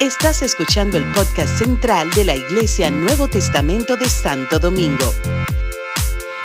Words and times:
Estás 0.00 0.42
escuchando 0.42 0.98
el 0.98 1.04
podcast 1.12 1.58
central 1.58 2.10
de 2.10 2.24
la 2.24 2.34
Iglesia 2.34 2.90
Nuevo 2.90 3.28
Testamento 3.28 3.96
de 3.96 4.08
Santo 4.08 4.58
Domingo. 4.58 5.12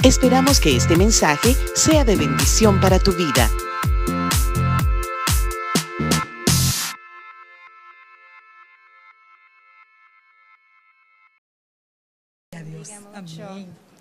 Esperamos 0.03 0.59
que 0.59 0.75
este 0.75 0.95
mensaje 0.95 1.55
sea 1.75 2.05
de 2.05 2.15
bendición 2.15 2.79
para 2.79 2.99
tu 2.99 3.11
vida. 3.11 3.49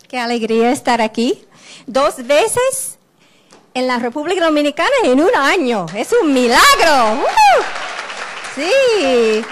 Qué 0.08 0.18
alegría 0.18 0.70
estar 0.70 1.00
aquí. 1.00 1.44
Dos 1.86 2.26
veces 2.26 2.98
en 3.74 3.86
la 3.86 3.98
República 3.98 4.44
Dominicana 4.44 4.94
en 5.04 5.20
un 5.20 5.34
año. 5.34 5.86
Es 5.94 6.12
un 6.12 6.32
milagro. 6.32 7.22
¡Uh! 7.22 7.77
Sí. 8.58 9.44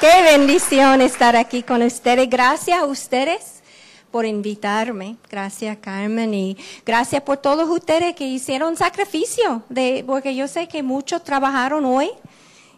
Qué 0.00 0.22
bendición 0.22 1.02
estar 1.02 1.36
aquí 1.36 1.62
con 1.62 1.82
ustedes. 1.82 2.30
Gracias 2.30 2.80
a 2.80 2.86
ustedes 2.86 3.62
por 4.10 4.24
invitarme. 4.24 5.16
Gracias 5.30 5.76
Carmen 5.82 6.32
y 6.32 6.56
gracias 6.86 7.20
por 7.20 7.36
todos 7.36 7.68
ustedes 7.68 8.14
que 8.14 8.26
hicieron 8.26 8.74
sacrificio, 8.78 9.62
de, 9.68 10.02
porque 10.06 10.34
yo 10.34 10.48
sé 10.48 10.66
que 10.66 10.82
muchos 10.82 11.22
trabajaron 11.22 11.84
hoy 11.84 12.08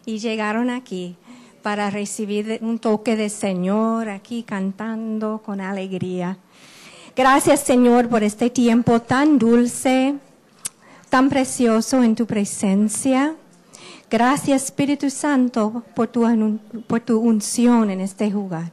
y 0.05 0.19
llegaron 0.19 0.69
aquí 0.69 1.15
para 1.61 1.89
recibir 1.89 2.59
un 2.61 2.79
toque 2.79 3.15
del 3.15 3.31
Señor 3.31 4.09
aquí 4.09 4.43
cantando 4.43 5.41
con 5.41 5.61
alegría. 5.61 6.37
Gracias 7.15 7.61
Señor 7.61 8.09
por 8.09 8.23
este 8.23 8.49
tiempo 8.49 9.01
tan 9.01 9.39
dulce, 9.39 10.15
tan 11.09 11.29
precioso 11.29 12.03
en 12.03 12.13
tu 12.13 12.25
presencia. 12.25 13.37
Gracias 14.09 14.63
Espíritu 14.63 15.09
Santo 15.09 15.83
por 15.93 16.07
tu, 16.07 16.59
por 16.87 17.01
tu 17.01 17.19
unción 17.19 17.89
en 17.89 17.99
este 17.99 18.29
lugar. 18.29 18.71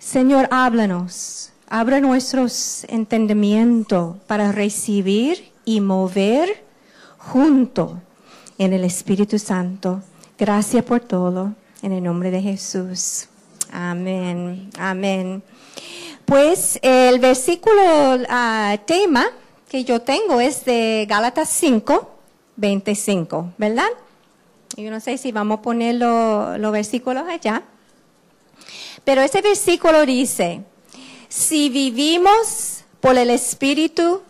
Señor, 0.00 0.48
háblanos, 0.50 1.52
abra 1.68 2.00
nuestros 2.00 2.84
entendimientos 2.88 4.16
para 4.26 4.50
recibir 4.50 5.52
y 5.64 5.80
mover 5.80 6.64
junto 7.18 8.00
en 8.58 8.72
el 8.72 8.82
Espíritu 8.82 9.38
Santo. 9.38 10.02
Gracias 10.36 10.84
por 10.84 11.00
todo, 11.00 11.54
en 11.82 11.92
el 11.92 12.02
nombre 12.02 12.32
de 12.32 12.42
Jesús. 12.42 13.28
Amén, 13.70 14.70
amén. 14.76 15.40
Pues 16.24 16.80
el 16.82 17.20
versículo 17.20 18.16
uh, 18.16 18.76
tema 18.86 19.26
que 19.68 19.84
yo 19.84 20.02
tengo 20.02 20.40
es 20.40 20.64
de 20.64 21.06
Gálatas 21.08 21.48
5, 21.48 22.10
25, 22.56 23.52
¿verdad? 23.56 23.86
Yo 24.76 24.90
no 24.90 25.00
sé 25.00 25.16
si 25.16 25.32
vamos 25.32 25.60
a 25.60 25.62
poner 25.62 25.94
los 25.94 26.72
versículos 26.72 27.24
allá. 27.26 27.62
Pero 29.04 29.22
ese 29.22 29.40
versículo 29.40 30.04
dice, 30.04 30.60
si 31.28 31.70
vivimos 31.70 32.84
por 33.00 33.16
el 33.16 33.30
Espíritu, 33.30 34.20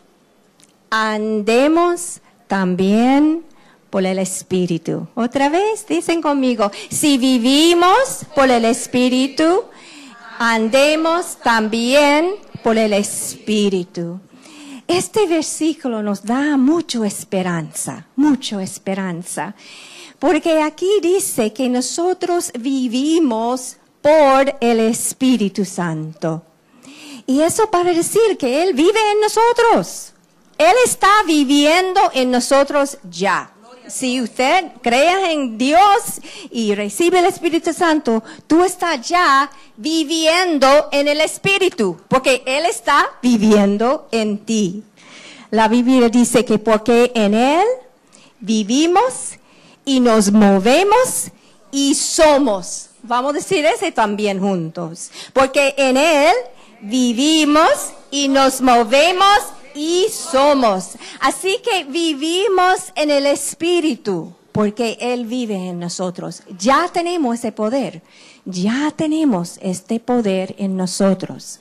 andemos 0.88 2.20
también 2.46 3.44
por 3.90 4.06
el 4.06 4.20
Espíritu. 4.20 5.08
Otra 5.16 5.48
vez, 5.48 5.84
dicen 5.88 6.22
conmigo, 6.22 6.70
si 6.90 7.18
vivimos 7.18 8.24
por 8.34 8.48
el 8.48 8.66
Espíritu, 8.66 9.64
andemos 10.38 11.38
también 11.42 12.36
por 12.62 12.78
el 12.78 12.92
Espíritu. 12.92 14.20
Este 14.86 15.26
versículo 15.26 16.04
nos 16.04 16.22
da 16.22 16.56
mucha 16.56 17.04
esperanza, 17.04 18.06
mucha 18.14 18.62
esperanza, 18.62 19.56
porque 20.18 20.62
aquí 20.62 20.88
dice 21.02 21.52
que 21.52 21.68
nosotros 21.68 22.52
vivimos 22.58 23.76
por 24.02 24.56
el 24.60 24.80
Espíritu 24.80 25.64
Santo. 25.64 26.42
Y 27.26 27.40
eso 27.40 27.70
para 27.70 27.92
decir 27.92 28.38
que 28.38 28.62
Él 28.62 28.74
vive 28.74 29.00
en 29.12 29.20
nosotros. 29.20 30.12
Él 30.58 30.74
está 30.84 31.10
viviendo 31.26 32.00
en 32.14 32.30
nosotros 32.30 32.98
ya 33.10 33.52
si 33.88 34.20
usted 34.20 34.66
crea 34.82 35.32
en 35.32 35.58
Dios 35.58 36.20
y 36.50 36.74
recibe 36.74 37.20
el 37.20 37.26
Espíritu 37.26 37.72
Santo, 37.72 38.22
tú 38.46 38.64
estás 38.64 39.06
ya 39.08 39.50
viviendo 39.76 40.88
en 40.92 41.08
el 41.08 41.20
Espíritu, 41.20 41.98
porque 42.08 42.42
Él 42.46 42.66
está 42.66 43.06
viviendo 43.22 44.08
en 44.10 44.38
ti. 44.38 44.82
La 45.50 45.68
Biblia 45.68 46.08
dice 46.08 46.44
que 46.44 46.58
porque 46.58 47.12
en 47.14 47.34
Él 47.34 47.66
vivimos 48.40 49.38
y 49.86 50.00
nos 50.00 50.30
movemos 50.30 51.30
y 51.70 51.94
somos. 51.94 52.90
Vamos 53.02 53.30
a 53.30 53.34
decir 53.34 53.64
ese 53.64 53.92
también 53.92 54.40
juntos. 54.40 55.10
Porque 55.32 55.74
en 55.78 55.96
Él 55.96 56.34
vivimos 56.82 57.70
y 58.10 58.28
nos 58.28 58.60
movemos 58.60 59.38
y 59.74 60.06
somos. 60.10 60.96
Así 61.20 61.58
que 61.62 61.84
vivimos 61.84 62.92
en 62.96 63.10
el 63.10 63.26
Espíritu, 63.26 64.34
porque 64.52 64.98
Él 65.00 65.24
vive 65.24 65.54
en 65.54 65.78
nosotros. 65.78 66.42
Ya 66.58 66.88
tenemos 66.92 67.36
ese 67.36 67.52
poder, 67.52 68.02
ya 68.44 68.92
tenemos 68.94 69.58
este 69.62 70.00
poder 70.00 70.56
en 70.58 70.76
nosotros. 70.76 71.60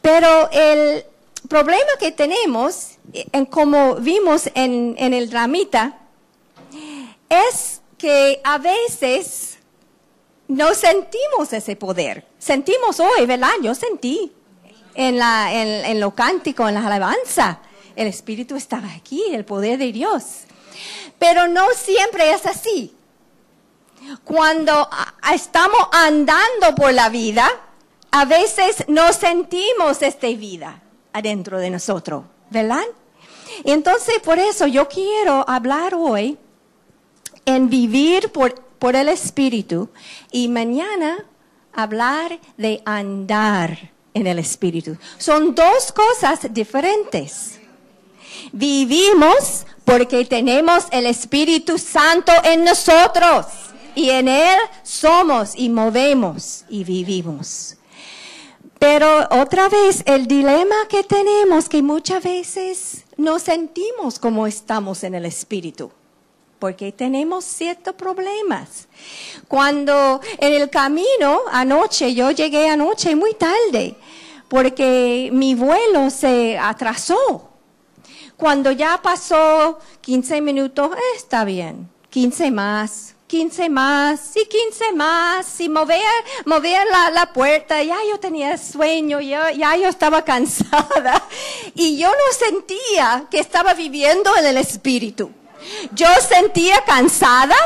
Pero 0.00 0.48
el 0.52 1.04
problema 1.48 1.90
que 1.98 2.12
tenemos, 2.12 2.98
en 3.12 3.46
como 3.46 3.96
vimos 3.96 4.48
en, 4.54 4.94
en 4.96 5.12
el 5.12 5.28
dramita, 5.28 6.01
es 7.32 7.80
que 7.98 8.40
a 8.44 8.58
veces 8.58 9.58
no 10.48 10.74
sentimos 10.74 11.52
ese 11.52 11.76
poder. 11.76 12.26
Sentimos 12.38 13.00
hoy, 13.00 13.26
¿verdad? 13.26 13.52
Yo 13.62 13.74
sentí 13.74 14.32
en, 14.94 15.18
la, 15.18 15.52
en, 15.52 16.00
lo 16.00 16.14
cántico, 16.14 16.68
en 16.68 16.74
la 16.74 16.86
alabanza. 16.86 17.60
El 17.96 18.06
Espíritu 18.06 18.56
estaba 18.56 18.92
aquí, 18.92 19.22
el 19.32 19.44
poder 19.44 19.78
de 19.78 19.92
Dios. 19.92 20.42
Pero 21.18 21.46
no 21.46 21.66
siempre 21.74 22.32
es 22.32 22.46
así. 22.46 22.94
Cuando 24.24 24.88
estamos 25.32 25.88
andando 25.92 26.74
por 26.76 26.92
la 26.92 27.08
vida, 27.08 27.48
a 28.10 28.24
veces 28.24 28.84
no 28.88 29.12
sentimos 29.12 30.02
esta 30.02 30.26
vida 30.28 30.82
adentro 31.12 31.58
de 31.58 31.70
nosotros, 31.70 32.24
¿verdad? 32.50 32.84
Entonces, 33.64 34.18
por 34.24 34.38
eso 34.38 34.66
yo 34.66 34.88
quiero 34.88 35.44
hablar 35.48 35.94
hoy 35.94 36.36
en 37.44 37.68
vivir 37.68 38.30
por, 38.30 38.54
el 38.94 39.08
Espíritu 39.08 39.88
y 40.32 40.48
mañana 40.48 41.24
hablar 41.72 42.40
de 42.56 42.82
andar 42.84 43.92
en 44.12 44.26
el 44.26 44.40
Espíritu. 44.40 44.96
Son 45.18 45.54
dos 45.54 45.92
cosas 45.92 46.52
diferentes. 46.52 47.60
Vivimos 48.50 49.66
porque 49.84 50.24
tenemos 50.24 50.86
el 50.90 51.06
Espíritu 51.06 51.78
Santo 51.78 52.32
en 52.42 52.64
nosotros 52.64 53.46
y 53.94 54.10
en 54.10 54.26
Él 54.26 54.58
somos 54.82 55.52
y 55.54 55.68
movemos 55.68 56.64
y 56.68 56.82
vivimos. 56.82 57.76
Pero 58.80 59.28
otra 59.30 59.68
vez, 59.68 60.02
el 60.06 60.26
dilema 60.26 60.74
que 60.88 61.04
tenemos 61.04 61.68
que 61.68 61.82
muchas 61.82 62.24
veces 62.24 63.04
no 63.16 63.38
sentimos 63.38 64.18
como 64.18 64.48
estamos 64.48 65.04
en 65.04 65.14
el 65.14 65.24
Espíritu 65.24 65.92
porque 66.62 66.92
tenemos 66.92 67.44
ciertos 67.44 67.96
problemas. 67.96 68.86
Cuando 69.48 70.20
en 70.38 70.52
el 70.52 70.70
camino 70.70 71.40
anoche, 71.50 72.14
yo 72.14 72.30
llegué 72.30 72.68
anoche 72.68 73.16
muy 73.16 73.34
tarde, 73.34 73.96
porque 74.46 75.30
mi 75.32 75.56
vuelo 75.56 76.08
se 76.08 76.56
atrasó. 76.56 77.50
Cuando 78.36 78.70
ya 78.70 79.02
pasó 79.02 79.80
15 80.02 80.40
minutos, 80.40 80.92
eh, 80.94 81.16
está 81.16 81.44
bien, 81.44 81.90
15 82.10 82.52
más, 82.52 83.16
15 83.26 83.68
más 83.68 84.36
y 84.36 84.46
15 84.46 84.92
más 84.92 85.60
y 85.60 85.68
mover, 85.68 85.98
mover 86.44 86.86
la, 86.88 87.10
la, 87.10 87.32
puerta, 87.32 87.82
ya 87.82 87.98
yo 88.08 88.20
tenía 88.20 88.56
sueño, 88.56 89.20
ya, 89.20 89.50
ya 89.50 89.76
yo 89.76 89.88
estaba 89.88 90.22
cansada 90.22 91.26
y 91.74 91.98
yo 91.98 92.06
no 92.08 92.46
sentía 92.46 93.26
que 93.32 93.40
estaba 93.40 93.74
viviendo 93.74 94.30
en 94.36 94.46
el 94.46 94.58
espíritu. 94.58 95.32
Yo 95.92 96.08
sentía 96.20 96.82
cansada 96.84 97.56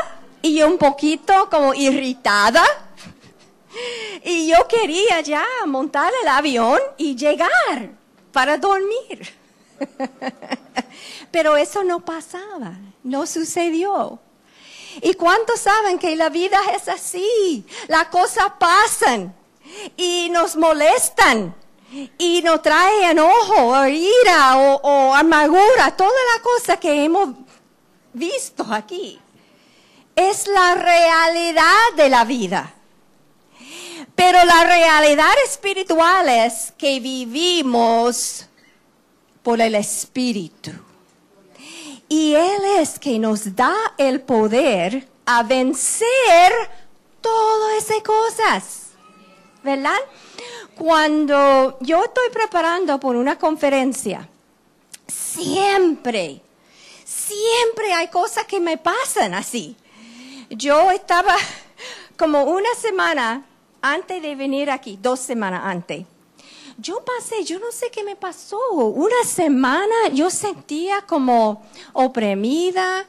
y 0.41 0.61
un 0.61 0.77
poquito 0.77 1.49
como 1.49 1.73
irritada. 1.73 2.63
Y 4.23 4.47
yo 4.47 4.67
quería 4.67 5.21
ya 5.21 5.45
montar 5.65 6.11
el 6.21 6.27
avión 6.27 6.79
y 6.97 7.15
llegar 7.15 7.91
para 8.31 8.57
dormir. 8.57 9.33
Pero 11.31 11.57
eso 11.57 11.83
no 11.83 12.03
pasaba, 12.03 12.73
no 13.03 13.27
sucedió. 13.27 14.19
¿Y 15.01 15.13
cuántos 15.13 15.59
saben 15.59 15.99
que 15.99 16.15
la 16.15 16.29
vida 16.29 16.59
es 16.75 16.87
así? 16.87 17.65
Las 17.87 18.07
cosas 18.07 18.53
pasan 18.59 19.35
y 19.95 20.29
nos 20.31 20.55
molestan 20.55 21.53
y 22.17 22.41
nos 22.41 22.61
trae 22.61 23.11
enojo 23.11 23.55
o 23.55 23.85
ira 23.85 24.57
o, 24.57 24.75
o 24.81 25.13
amargura, 25.13 25.95
toda 25.95 26.09
la 26.35 26.41
cosa 26.41 26.77
que 26.77 27.03
hemos 27.03 27.29
visto 28.17 28.65
aquí. 28.69 29.19
es 30.15 30.47
la 30.47 30.73
realidad 30.73 31.93
de 31.95 32.09
la 32.09 32.25
vida. 32.25 32.73
Pero 34.15 34.43
la 34.45 34.63
realidad 34.63 35.33
espiritual 35.45 36.27
es 36.27 36.73
que 36.75 36.99
vivimos 36.99 38.47
por 39.43 39.61
el 39.61 39.75
Espíritu. 39.75 40.71
Y 42.09 42.33
Él 42.33 42.61
es 42.79 42.97
que 42.97 43.19
nos 43.19 43.55
da 43.55 43.75
el 43.97 44.21
poder 44.21 45.07
a 45.25 45.43
vencer 45.43 46.51
todas 47.21 47.83
esas 47.83 48.01
cosas. 48.01 48.83
¿Verdad? 49.63 49.99
Cuando 50.75 51.77
yo 51.81 52.05
estoy 52.05 52.29
preparando 52.31 52.99
por 52.99 53.15
una 53.15 53.37
conferencia, 53.37 54.27
siempre, 55.07 56.41
siempre 57.27 57.93
hay 57.93 58.07
cosas 58.07 58.45
que 58.45 58.59
me 58.59 58.77
pasan 58.77 59.33
así. 59.33 59.75
Yo 60.49 60.91
estaba 60.91 61.35
como 62.17 62.43
una 62.43 62.73
semana 62.75 63.45
antes 63.81 64.21
de 64.21 64.35
venir 64.35 64.71
aquí, 64.71 64.97
dos 65.01 65.19
semanas 65.19 65.61
antes. 65.63 66.05
Yo 66.77 67.03
pasé, 67.03 67.43
yo 67.43 67.59
no 67.59 67.71
sé 67.71 67.89
qué 67.89 68.03
me 68.03 68.15
pasó. 68.15 68.59
Una 68.71 69.23
semana 69.25 70.09
yo 70.13 70.29
sentía 70.29 71.01
como 71.01 71.65
oprimida. 71.93 73.05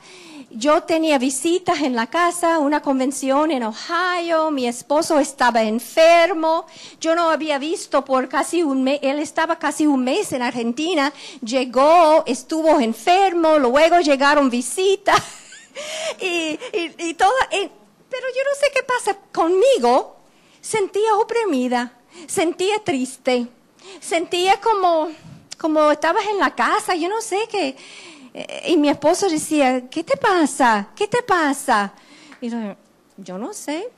Yo 0.50 0.82
tenía 0.82 1.18
visitas 1.18 1.82
en 1.82 1.94
la 1.94 2.06
casa, 2.06 2.58
una 2.58 2.80
convención 2.80 3.50
en 3.50 3.64
Ohio, 3.64 4.50
mi 4.50 4.66
esposo 4.66 5.18
estaba 5.18 5.62
enfermo, 5.62 6.64
yo 6.98 7.14
no 7.14 7.28
había 7.28 7.58
visto 7.58 8.02
por 8.02 8.30
casi 8.30 8.62
un 8.62 8.82
mes, 8.82 8.98
él 9.02 9.18
estaba 9.18 9.58
casi 9.58 9.86
un 9.86 10.04
mes 10.04 10.32
en 10.32 10.40
Argentina, 10.40 11.12
llegó, 11.44 12.24
estuvo 12.26 12.80
enfermo, 12.80 13.58
luego 13.58 14.00
llegaron 14.00 14.48
visitas. 14.50 15.20
Y, 16.20 16.58
y, 16.72 17.14
todo, 17.14 17.30
pero 17.50 18.26
yo 18.34 18.42
no 18.42 18.54
sé 18.58 18.66
qué 18.74 18.82
pasa. 18.82 19.16
Conmigo, 19.30 20.16
sentía 20.60 21.14
oprimida, 21.14 21.92
sentía 22.26 22.82
triste, 22.82 23.46
sentía 24.00 24.60
como, 24.60 25.08
como 25.56 25.92
estabas 25.92 26.26
en 26.26 26.40
la 26.40 26.52
casa, 26.56 26.96
yo 26.96 27.08
no 27.08 27.20
sé 27.20 27.38
qué. 27.48 27.76
Y 28.66 28.76
mi 28.76 28.88
esposo 28.88 29.28
decía, 29.28 29.88
¿qué 29.88 30.04
te 30.04 30.16
pasa? 30.16 30.88
¿Qué 30.94 31.08
te 31.08 31.22
pasa? 31.22 31.92
Y 32.40 32.50
yo, 32.50 32.76
yo 33.16 33.38
no 33.38 33.52
sé, 33.52 33.88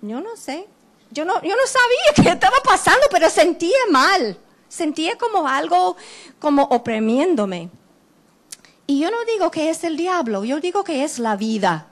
yo 0.00 0.20
no 0.20 0.36
sé. 0.36 0.66
Yo 1.10 1.24
no, 1.24 1.40
yo 1.42 1.56
no 1.56 1.66
sabía 1.66 2.14
qué 2.22 2.28
estaba 2.30 2.56
pasando, 2.64 3.06
pero 3.10 3.30
sentía 3.30 3.78
mal. 3.90 4.38
Sentía 4.68 5.16
como 5.16 5.48
algo, 5.48 5.96
como 6.38 6.64
oprimiéndome. 6.64 7.70
Y 8.86 9.00
yo 9.00 9.10
no 9.10 9.24
digo 9.24 9.50
que 9.50 9.70
es 9.70 9.84
el 9.84 9.96
diablo, 9.96 10.44
yo 10.44 10.60
digo 10.60 10.84
que 10.84 11.04
es 11.04 11.18
la 11.18 11.36
vida. 11.36 11.88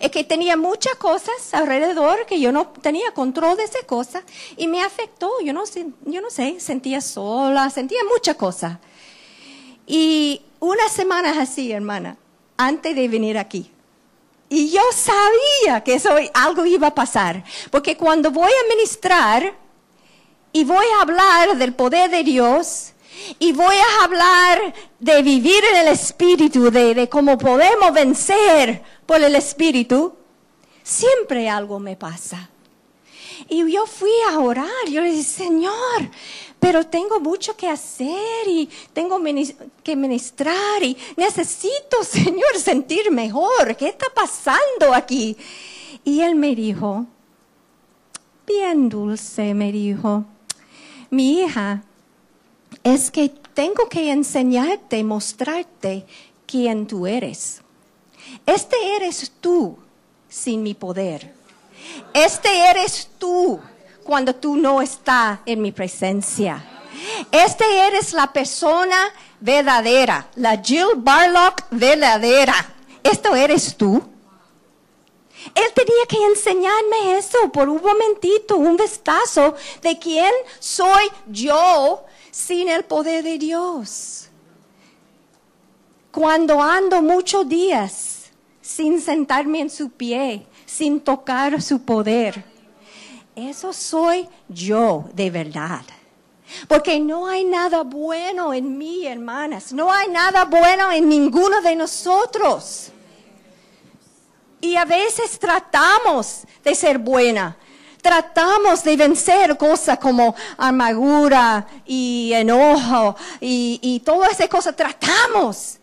Es 0.00 0.10
que 0.10 0.24
tenía 0.24 0.56
muchas 0.56 0.94
cosas 0.94 1.52
alrededor 1.52 2.24
que 2.26 2.40
yo 2.40 2.52
no 2.52 2.68
tenía 2.68 3.12
control 3.12 3.56
de 3.56 3.64
esas 3.64 3.84
cosas 3.84 4.22
y 4.56 4.68
me 4.68 4.82
afectó. 4.82 5.30
Yo 5.44 5.52
no, 5.52 5.64
yo 6.04 6.20
no 6.20 6.30
sé, 6.30 6.60
sentía 6.60 7.00
sola, 7.00 7.68
sentía 7.70 8.00
muchas 8.12 8.36
cosas. 8.36 8.78
Y 9.86 10.42
unas 10.62 10.92
semanas 10.92 11.36
así, 11.38 11.72
hermana, 11.72 12.16
antes 12.56 12.94
de 12.94 13.08
venir 13.08 13.36
aquí. 13.36 13.72
Y 14.48 14.70
yo 14.70 14.80
sabía 14.94 15.82
que 15.82 15.94
eso 15.94 16.10
algo 16.34 16.64
iba 16.64 16.86
a 16.86 16.94
pasar, 16.94 17.42
porque 17.72 17.96
cuando 17.96 18.30
voy 18.30 18.50
a 18.50 18.68
ministrar 18.74 19.54
y 20.52 20.62
voy 20.62 20.86
a 20.96 21.02
hablar 21.02 21.56
del 21.56 21.74
poder 21.74 22.10
de 22.12 22.22
Dios 22.22 22.92
y 23.40 23.52
voy 23.52 23.74
a 23.74 24.04
hablar 24.04 24.72
de 25.00 25.22
vivir 25.22 25.64
en 25.72 25.78
el 25.78 25.88
Espíritu, 25.88 26.70
de, 26.70 26.94
de 26.94 27.08
cómo 27.08 27.36
podemos 27.38 27.92
vencer 27.92 28.82
por 29.04 29.20
el 29.20 29.34
Espíritu, 29.34 30.14
siempre 30.84 31.48
algo 31.48 31.80
me 31.80 31.96
pasa. 31.96 32.50
Y 33.48 33.68
yo 33.68 33.86
fui 33.86 34.12
a 34.30 34.38
orar, 34.38 34.86
yo 34.88 35.00
le 35.00 35.10
dije, 35.10 35.24
Señor, 35.24 36.08
pero 36.62 36.86
tengo 36.86 37.18
mucho 37.18 37.56
que 37.56 37.68
hacer 37.68 38.46
y 38.46 38.70
tengo 38.92 39.20
que 39.82 39.96
ministrar 39.96 40.80
y 40.80 40.96
necesito, 41.16 42.02
Señor, 42.04 42.56
sentir 42.56 43.10
mejor. 43.10 43.76
¿Qué 43.76 43.88
está 43.88 44.06
pasando 44.14 44.94
aquí? 44.94 45.36
Y 46.04 46.20
él 46.20 46.36
me 46.36 46.54
dijo, 46.54 47.04
bien 48.46 48.88
dulce, 48.88 49.54
me 49.54 49.72
dijo, 49.72 50.24
mi 51.10 51.40
hija, 51.40 51.82
es 52.84 53.10
que 53.10 53.28
tengo 53.54 53.88
que 53.88 54.12
enseñarte, 54.12 55.02
mostrarte 55.02 56.06
quién 56.46 56.86
tú 56.86 57.08
eres. 57.08 57.60
Este 58.46 58.76
eres 58.94 59.32
tú 59.40 59.76
sin 60.28 60.62
mi 60.62 60.74
poder. 60.74 61.34
Este 62.14 62.70
eres 62.70 63.10
tú 63.18 63.58
cuando 64.04 64.34
tú 64.34 64.56
no 64.56 64.82
estás 64.82 65.40
en 65.46 65.62
mi 65.62 65.72
presencia. 65.72 66.64
Este 67.30 67.64
eres 67.86 68.12
la 68.12 68.32
persona 68.32 68.96
verdadera, 69.40 70.28
la 70.36 70.60
Jill 70.62 70.94
Barlock 70.96 71.64
verdadera. 71.70 72.54
Esto 73.02 73.34
eres 73.34 73.76
tú. 73.76 74.02
Él 75.54 75.64
tenía 75.74 76.06
que 76.08 76.24
enseñarme 76.24 77.18
eso 77.18 77.50
por 77.50 77.68
un 77.68 77.82
momentito, 77.82 78.56
un 78.56 78.76
vistazo 78.76 79.56
de 79.82 79.98
quién 79.98 80.32
soy 80.60 81.10
yo 81.26 82.04
sin 82.30 82.68
el 82.68 82.84
poder 82.84 83.24
de 83.24 83.38
Dios. 83.38 84.28
Cuando 86.12 86.62
ando 86.62 87.02
muchos 87.02 87.48
días 87.48 88.30
sin 88.60 89.00
sentarme 89.00 89.60
en 89.60 89.70
su 89.70 89.90
pie, 89.90 90.46
sin 90.64 91.00
tocar 91.00 91.60
su 91.60 91.82
poder. 91.82 92.51
Eso 93.34 93.72
soy 93.72 94.28
yo 94.48 95.04
de 95.14 95.30
verdad. 95.30 95.82
Porque 96.68 97.00
no 97.00 97.26
hay 97.26 97.44
nada 97.44 97.82
bueno 97.82 98.52
en 98.52 98.76
mí, 98.76 99.06
hermanas. 99.06 99.72
No 99.72 99.90
hay 99.90 100.08
nada 100.08 100.44
bueno 100.44 100.92
en 100.92 101.08
ninguno 101.08 101.62
de 101.62 101.74
nosotros. 101.76 102.90
Y 104.60 104.76
a 104.76 104.84
veces 104.84 105.38
tratamos 105.38 106.42
de 106.62 106.74
ser 106.74 106.98
buena. 106.98 107.56
Tratamos 108.02 108.82
de 108.84 108.96
vencer 108.96 109.56
cosas 109.56 109.98
como 109.98 110.34
amargura 110.56 111.66
y 111.86 112.32
enojo 112.34 113.16
y, 113.40 113.78
y 113.80 114.00
todas 114.00 114.32
esas 114.32 114.48
cosas. 114.48 114.76
Tratamos. 114.76 115.78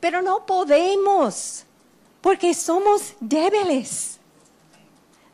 Pero 0.00 0.22
no 0.22 0.44
podemos 0.44 1.64
porque 2.20 2.52
somos 2.52 3.14
débiles. 3.20 4.18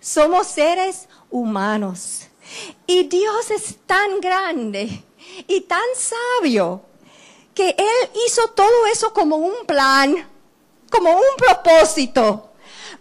Somos 0.00 0.46
seres 0.46 1.08
humanos. 1.30 2.28
Y 2.86 3.04
Dios 3.04 3.50
es 3.50 3.76
tan 3.86 4.20
grande 4.20 5.02
y 5.46 5.60
tan 5.62 5.80
sabio 5.94 6.82
que 7.54 7.70
Él 7.70 8.10
hizo 8.26 8.48
todo 8.48 8.86
eso 8.92 9.12
como 9.12 9.36
un 9.36 9.66
plan, 9.66 10.28
como 10.90 11.10
un 11.10 11.36
propósito 11.36 12.50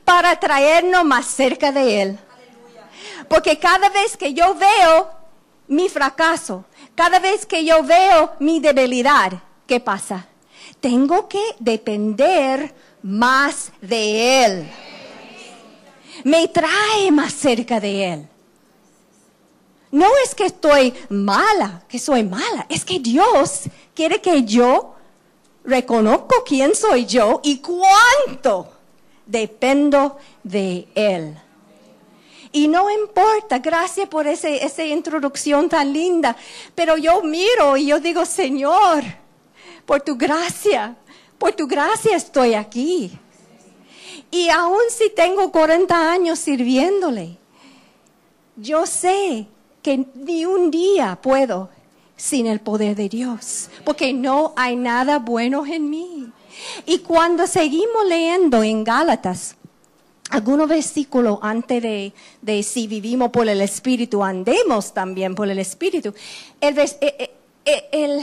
para 0.05 0.39
traernos 0.39 1.05
más 1.05 1.25
cerca 1.25 1.71
de 1.71 2.01
Él. 2.01 2.19
Porque 3.27 3.57
cada 3.57 3.89
vez 3.89 4.17
que 4.17 4.33
yo 4.33 4.55
veo 4.55 5.09
mi 5.67 5.87
fracaso, 5.87 6.65
cada 6.95 7.19
vez 7.19 7.45
que 7.45 7.63
yo 7.63 7.83
veo 7.83 8.33
mi 8.39 8.59
debilidad, 8.59 9.33
¿qué 9.67 9.79
pasa? 9.79 10.27
Tengo 10.81 11.27
que 11.27 11.41
depender 11.59 12.73
más 13.03 13.71
de 13.81 14.45
Él. 14.45 14.71
Me 16.23 16.47
trae 16.47 17.11
más 17.11 17.33
cerca 17.33 17.79
de 17.79 18.13
Él. 18.13 18.27
No 19.91 20.07
es 20.23 20.35
que 20.35 20.45
estoy 20.45 20.93
mala, 21.09 21.83
que 21.87 21.97
soy 21.97 22.23
mala, 22.23 22.65
es 22.69 22.85
que 22.85 22.99
Dios 22.99 23.63
quiere 23.95 24.21
que 24.21 24.43
yo 24.43 24.95
reconozco 25.63 26.43
quién 26.45 26.75
soy 26.75 27.05
yo 27.05 27.41
y 27.43 27.59
cuánto 27.59 28.71
dependo 29.25 30.17
de 30.43 30.87
Él. 30.93 31.37
Y 32.51 32.67
no 32.67 32.89
importa, 32.89 33.59
gracias 33.59 34.07
por 34.09 34.25
ese, 34.25 34.63
esa 34.63 34.83
introducción 34.83 35.69
tan 35.69 35.93
linda, 35.93 36.35
pero 36.73 36.97
yo 36.97 37.21
miro 37.21 37.77
y 37.77 37.87
yo 37.87 37.99
digo, 37.99 38.25
Señor, 38.25 39.03
por 39.85 40.01
tu 40.01 40.15
gracia, 40.15 40.95
por 41.37 41.53
tu 41.53 41.67
gracia 41.67 42.15
estoy 42.15 42.55
aquí. 42.55 43.19
Y 44.31 44.49
aun 44.49 44.81
si 44.89 45.09
tengo 45.09 45.51
40 45.51 46.11
años 46.11 46.39
sirviéndole, 46.39 47.37
yo 48.55 48.85
sé 48.85 49.47
que 49.81 50.05
ni 50.15 50.45
un 50.45 50.69
día 50.69 51.17
puedo 51.21 51.69
sin 52.15 52.45
el 52.45 52.59
poder 52.59 52.95
de 52.95 53.09
Dios, 53.09 53.69
porque 53.85 54.13
no 54.13 54.53
hay 54.55 54.75
nada 54.75 55.19
bueno 55.19 55.65
en 55.65 55.89
mí. 55.89 56.31
Y 56.85 56.99
cuando 56.99 57.47
seguimos 57.47 58.05
leyendo 58.07 58.61
en 58.61 58.83
Gálatas, 58.83 59.55
algunos 60.29 60.67
versículos 60.67 61.39
antes 61.41 61.81
de, 61.81 62.13
de, 62.41 62.61
si 62.61 62.87
vivimos 62.87 63.29
por 63.31 63.47
el 63.47 63.61
Espíritu, 63.61 64.23
andemos 64.23 64.93
también 64.93 65.33
por 65.33 65.49
el 65.49 65.57
Espíritu, 65.57 66.13
eh, 66.61 66.75
eh, 67.01 67.31
eh, 67.65 68.21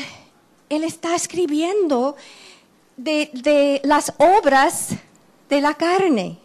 él 0.69 0.85
está 0.85 1.15
escribiendo 1.15 2.17
de, 2.97 3.81
las 3.85 4.13
obras 4.19 4.91
de 5.49 5.61
la 5.61 5.75
carne. 5.75 6.39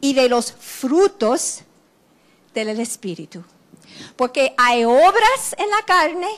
y 0.00 0.14
de 0.14 0.28
los 0.28 0.52
frutos 0.52 1.62
del 2.54 2.80
Espíritu. 2.80 3.44
Porque 4.16 4.54
hay 4.56 4.84
obras 4.84 5.54
en 5.56 5.70
la 5.70 5.82
carne 5.86 6.28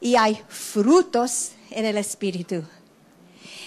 y 0.00 0.16
hay 0.16 0.42
frutos 0.48 1.52
en 1.70 1.86
el 1.86 1.96
Espíritu. 1.98 2.64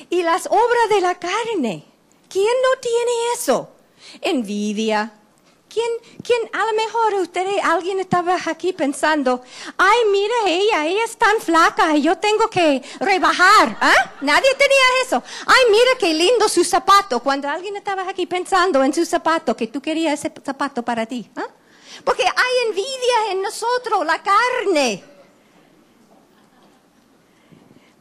Y 0.09 0.23
las 0.23 0.45
obras 0.47 0.89
de 0.89 1.01
la 1.01 1.15
carne, 1.15 1.85
¿quién 2.29 2.45
no 2.45 2.79
tiene 2.81 3.11
eso? 3.33 3.69
Envidia. 4.21 5.13
¿Quién, 5.75 5.91
quién, 6.23 6.39
a 6.53 6.65
lo 6.67 6.73
mejor 6.73 7.15
ustedes, 7.15 7.61
alguien 7.61 7.99
estaba 7.99 8.37
aquí 8.45 8.71
pensando, 8.71 9.41
ay, 9.77 9.97
mira 10.09 10.35
ella, 10.45 10.85
ella 10.85 11.03
es 11.03 11.17
tan 11.17 11.41
flaca, 11.41 11.97
y 11.97 12.03
yo 12.03 12.17
tengo 12.17 12.49
que 12.49 12.81
rebajar. 13.01 13.77
¿Ah? 13.81 14.13
Nadie 14.21 14.55
tenía 14.55 15.03
eso. 15.03 15.21
Ay, 15.45 15.63
mira 15.69 15.91
qué 15.99 16.13
lindo 16.13 16.47
su 16.47 16.63
zapato. 16.63 17.19
Cuando 17.19 17.49
alguien 17.49 17.75
estaba 17.75 18.07
aquí 18.07 18.25
pensando 18.25 18.81
en 18.85 18.93
su 18.93 19.05
zapato, 19.05 19.53
que 19.53 19.67
tú 19.67 19.81
querías 19.81 20.17
ese 20.17 20.31
zapato 20.45 20.81
para 20.81 21.05
ti. 21.05 21.29
¿Ah? 21.35 21.47
Porque 22.05 22.23
hay 22.23 22.67
envidia 22.69 23.31
en 23.31 23.41
nosotros, 23.41 24.05
la 24.05 24.23
carne. 24.23 25.03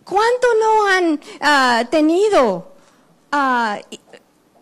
¿Cuánto 0.04 0.46
no 0.60 0.86
han 0.86 1.20
ah, 1.40 1.84
tenido 1.90 2.72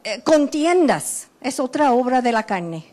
eh, 0.03 0.23
contiendas? 0.25 1.29
Es 1.43 1.61
otra 1.61 1.93
obra 1.93 2.23
de 2.23 2.33
la 2.33 2.47
carne. 2.47 2.92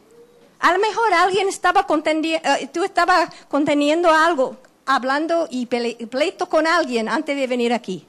A 0.60 0.74
lo 0.74 0.80
mejor 0.80 1.14
alguien 1.14 1.48
estaba 1.48 1.88
contendiendo, 1.88 2.50
tú 2.74 2.84
estabas 2.84 3.30
conteniendo 3.48 4.12
algo, 4.12 4.58
hablando 4.86 5.48
y 5.50 5.66
pleito 5.66 6.50
con 6.50 6.68
alguien 6.68 7.08
antes 7.08 7.36
de 7.36 7.48
venir 7.48 7.74
aquí. 7.74 8.06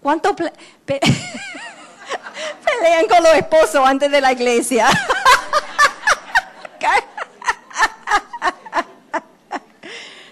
¿Cuánto 0.00 0.34
pelean 0.86 1.00
con 3.08 3.22
los 3.22 3.34
esposos 3.34 3.80
antes 3.84 4.10
de 4.10 4.20
la 4.20 4.32
iglesia? 4.32 4.88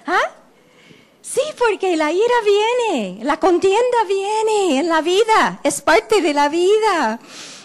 ¿Ah? 0.06 0.30
Sí, 1.22 1.40
porque 1.56 1.96
la 1.96 2.10
ira 2.10 2.34
viene, 2.44 3.24
la 3.24 3.38
contienda 3.38 4.04
viene 4.08 4.80
en 4.80 4.88
la 4.88 5.00
vida, 5.00 5.60
es 5.62 5.80
parte 5.80 6.20
de 6.20 6.34
la 6.34 6.48
vida. 6.48 7.20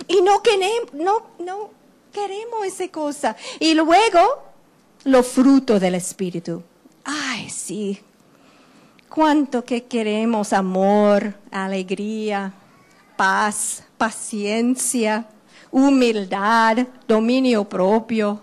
Y 0.08 0.22
no 0.22 0.44
queremos, 0.44 0.94
no, 0.94 1.25
no 1.39 1.72
queremos 2.15 2.65
esa 2.65 2.88
cosa. 2.88 3.36
Y 3.60 3.74
luego, 3.74 4.43
los 5.03 5.27
frutos 5.27 5.81
del 5.81 5.95
Espíritu. 5.95 6.63
Ay, 7.03 7.50
sí. 7.50 8.00
Cuánto 9.10 9.63
que 9.63 9.84
queremos 9.84 10.53
amor, 10.53 11.36
alegría, 11.51 12.53
paz, 13.15 13.84
paciencia, 13.98 15.27
humildad, 15.72 16.88
dominio 17.07 17.67
propio. 17.67 18.41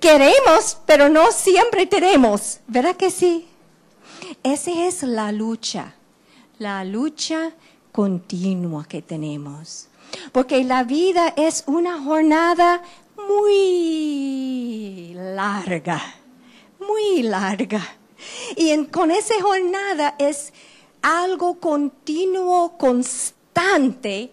Queremos, 0.00 0.78
pero 0.84 1.08
no 1.08 1.30
siempre 1.30 1.86
tenemos. 1.86 2.58
¿Verdad 2.66 2.96
que 2.96 3.10
sí? 3.10 3.46
Esa 4.42 4.70
es 4.86 5.02
la 5.02 5.30
lucha, 5.30 5.94
la 6.58 6.84
lucha 6.84 7.52
continua 7.92 8.84
que 8.84 9.02
tenemos. 9.02 9.88
Porque 10.32 10.64
la 10.64 10.84
vida 10.84 11.34
es 11.36 11.64
una 11.66 12.02
jornada 12.02 12.82
muy 13.16 15.14
larga, 15.14 16.02
muy 16.80 17.22
larga. 17.22 17.80
Y 18.56 18.84
con 18.86 19.10
esa 19.10 19.34
jornada 19.40 20.14
es 20.18 20.52
algo 21.02 21.58
continuo, 21.58 22.76
constante, 22.78 24.32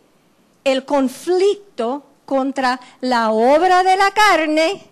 el 0.63 0.85
conflicto 0.85 2.05
contra 2.25 2.79
la 3.01 3.31
obra 3.31 3.83
de 3.83 3.97
la 3.97 4.11
carne 4.11 4.89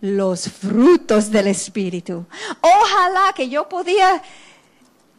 los 0.00 0.48
frutos 0.48 1.30
del 1.30 1.48
Espíritu. 1.48 2.24
Ojalá 2.60 3.32
que 3.34 3.48
yo 3.48 3.68
podía 3.68 4.22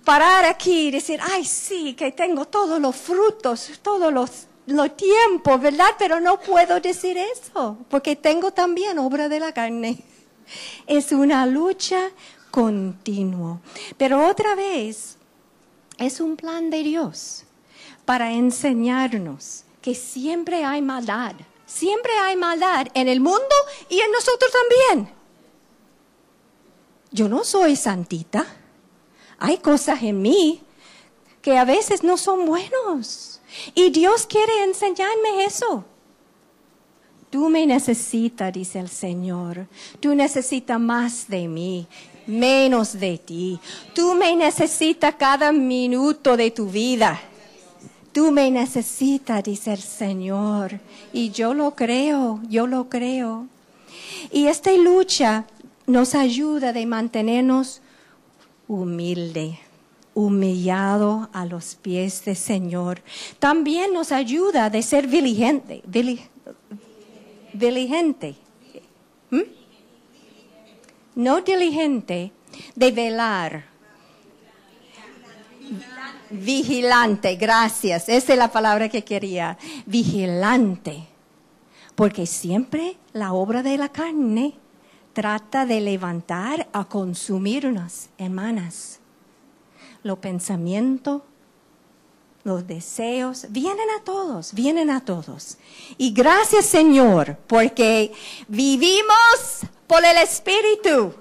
parar 0.04 0.46
aquí 0.46 0.88
y 0.88 0.92
decir, 0.92 1.20
ay, 1.22 1.46
sí, 1.46 1.94
que 1.94 2.12
tengo 2.12 2.46
todos 2.46 2.80
los 2.82 2.96
frutos, 2.96 3.72
todos 3.82 4.12
los, 4.12 4.48
los 4.74 4.96
tiempos, 4.96 5.60
¿verdad? 5.62 5.92
Pero 5.98 6.20
no 6.20 6.40
puedo 6.40 6.80
decir 6.80 7.18
eso, 7.18 7.78
porque 7.90 8.16
tengo 8.16 8.52
también 8.52 9.00
obra 9.00 9.30
de 9.30 9.40
la 9.40 9.54
carne. 9.54 10.04
Es 10.88 11.14
una 11.14 11.46
lucha 11.46 12.10
continua. 12.50 13.62
Pero 13.98 14.28
otra 14.28 14.56
vez, 14.56 15.18
es 15.98 16.20
un 16.20 16.36
plan 16.36 16.70
de 16.70 16.84
Dios 16.84 17.46
para 18.04 18.34
enseñarnos 18.34 19.64
que 19.82 19.96
siempre 19.96 20.66
hay 20.66 20.82
maldad 20.82 21.36
Siempre 21.72 22.12
hay 22.20 22.36
maldad 22.36 22.88
en 22.94 23.08
el 23.08 23.22
mundo 23.22 23.56
y 23.88 24.02
en 24.02 24.12
nosotros 24.12 24.52
también. 24.52 25.16
Yo 27.12 27.30
no 27.30 27.46
soy 27.46 27.78
santita. 27.78 28.46
Hay 29.40 29.58
cosas 29.58 30.04
en 30.04 30.22
mí 30.22 30.64
que 31.42 31.58
a 31.58 31.64
veces 31.64 32.04
no 32.04 32.18
son 32.18 32.46
buenos. 32.46 33.31
Y 33.74 33.90
Dios 33.90 34.26
quiere 34.26 34.64
enseñarme 34.64 35.46
eso. 35.46 35.86
Tú 37.30 37.50
me 37.50 37.66
necesitas, 37.66 38.52
dice 38.52 38.80
el 38.80 38.90
Señor. 38.90 39.68
Tú 40.00 40.14
necesitas 40.14 40.80
más 40.80 41.28
de 41.30 41.48
mí, 41.48 41.88
menos 42.28 43.00
de 43.00 43.18
ti. 43.18 43.60
Tú 43.96 44.14
me 44.16 44.36
necesitas 44.36 45.16
cada 45.16 45.52
minuto 45.54 46.36
de 46.36 46.52
tu 46.52 46.68
vida. 46.68 47.22
Tú 48.12 48.32
me 48.32 48.52
necesitas, 48.52 49.42
dice 49.44 49.72
el 49.72 49.82
Señor. 49.82 50.82
Y 51.14 51.32
yo 51.32 51.54
lo 51.54 51.74
creo, 51.74 52.42
yo 52.50 52.68
lo 52.68 52.90
creo. 52.90 53.48
Y 54.30 54.48
esta 54.48 54.74
lucha 54.74 55.46
nos 55.88 56.16
ayuda 56.16 56.74
de 56.74 56.86
mantenernos 56.86 57.82
humilde, 58.68 59.60
humillado 60.14 61.30
a 61.34 61.46
los 61.46 61.76
pies 61.76 62.26
del 62.26 62.36
Señor. 62.36 63.02
También 63.40 63.94
nos 63.94 64.12
ayuda 64.12 64.70
de 64.70 64.82
ser 64.82 65.08
diligente, 65.08 65.82
diligente. 67.54 68.36
¿Mm? 69.30 69.42
No 71.16 71.42
diligente, 71.42 72.32
de 72.76 72.92
velar 72.92 73.72
Vigilante, 76.32 77.36
gracias. 77.36 78.08
Esa 78.08 78.34
es 78.34 78.40
la 78.40 78.52
palabra 78.52 78.88
que 78.88 79.04
quería. 79.04 79.58
Vigilante. 79.86 81.08
Porque 81.96 82.26
siempre 82.26 82.96
la 83.12 83.34
obra 83.34 83.62
de 83.62 83.78
la 83.78 83.90
carne 83.90 84.54
trata 85.12 85.66
de 85.66 85.82
levantar 85.82 86.70
a 86.72 86.86
consumirnos, 86.86 88.08
hermanas. 88.18 89.01
Los 90.04 90.20
pensamientos, 90.20 91.22
los 92.44 92.66
deseos, 92.68 93.48
vienen 93.50 93.88
a 94.00 94.04
todos, 94.04 94.54
vienen 94.54 94.90
a 94.90 95.06
todos. 95.06 95.58
Y 95.98 96.12
gracias 96.12 96.66
Señor, 96.66 97.38
porque 97.48 98.12
vivimos 98.48 99.62
por 99.88 100.04
el 100.04 100.18
Espíritu. 100.18 101.14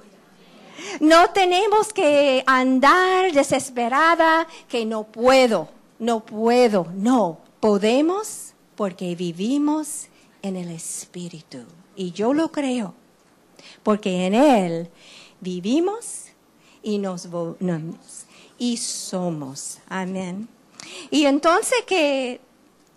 No 1.01 1.31
tenemos 1.31 1.93
que 1.93 2.43
andar 2.47 3.33
desesperada 3.33 4.47
que 4.69 4.87
no 4.87 5.05
puedo, 5.05 5.69
no 5.99 6.25
puedo, 6.25 6.87
no. 6.95 7.39
Podemos 7.61 8.55
porque 8.77 9.15
vivimos 9.15 10.07
en 10.41 10.57
el 10.57 10.71
Espíritu. 10.71 11.59
Y 11.97 12.13
yo 12.13 12.33
lo 12.33 12.51
creo, 12.51 12.95
porque 13.83 14.27
en 14.27 14.35
Él 14.35 14.89
vivimos 15.41 16.27
y 16.83 16.97
nos 16.99 17.29
y 18.61 18.77
somos. 18.77 19.79
Amén. 19.89 20.47
Y 21.11 21.25
entonces 21.25 21.79
que 21.87 22.41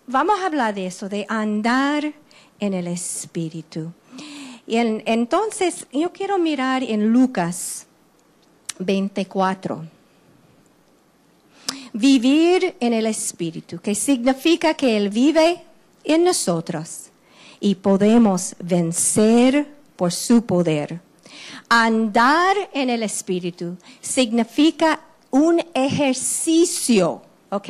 vamos 0.06 0.38
a 0.38 0.46
hablar 0.46 0.74
de 0.74 0.86
eso, 0.86 1.08
de 1.08 1.24
andar 1.28 2.12
en 2.60 2.74
el 2.74 2.86
Espíritu. 2.86 3.90
Y 4.66 4.76
entonces 4.76 5.86
yo 5.90 6.12
quiero 6.12 6.38
mirar 6.38 6.82
en 6.82 7.12
Lucas 7.12 7.86
24. 8.78 9.86
Vivir 11.94 12.76
en 12.78 12.92
el 12.92 13.06
Espíritu, 13.06 13.80
que 13.80 13.94
significa 13.94 14.74
que 14.74 14.96
Él 14.96 15.08
vive 15.08 15.62
en 16.04 16.24
nosotros 16.24 17.06
y 17.58 17.76
podemos 17.76 18.54
vencer 18.58 19.66
por 19.96 20.12
su 20.12 20.44
poder. 20.44 21.00
Andar 21.70 22.54
en 22.74 22.90
el 22.90 23.02
Espíritu 23.02 23.78
significa 24.02 25.00
un 25.34 25.60
ejercicio, 25.74 27.20
¿ok? 27.50 27.68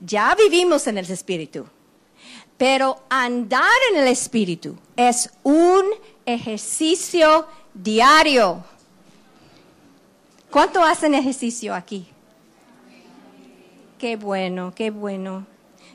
Ya 0.00 0.34
vivimos 0.34 0.86
en 0.86 0.96
el 0.96 1.10
Espíritu. 1.10 1.66
Pero 2.56 3.02
andar 3.10 3.78
en 3.90 3.98
el 4.00 4.08
Espíritu 4.08 4.78
es 4.96 5.30
un 5.42 5.84
ejercicio 6.24 7.46
diario. 7.74 8.64
¿Cuánto 10.50 10.82
hacen 10.82 11.14
ejercicio 11.14 11.74
aquí? 11.74 12.08
Qué 13.98 14.16
bueno, 14.16 14.72
qué 14.74 14.90
bueno. 14.90 15.44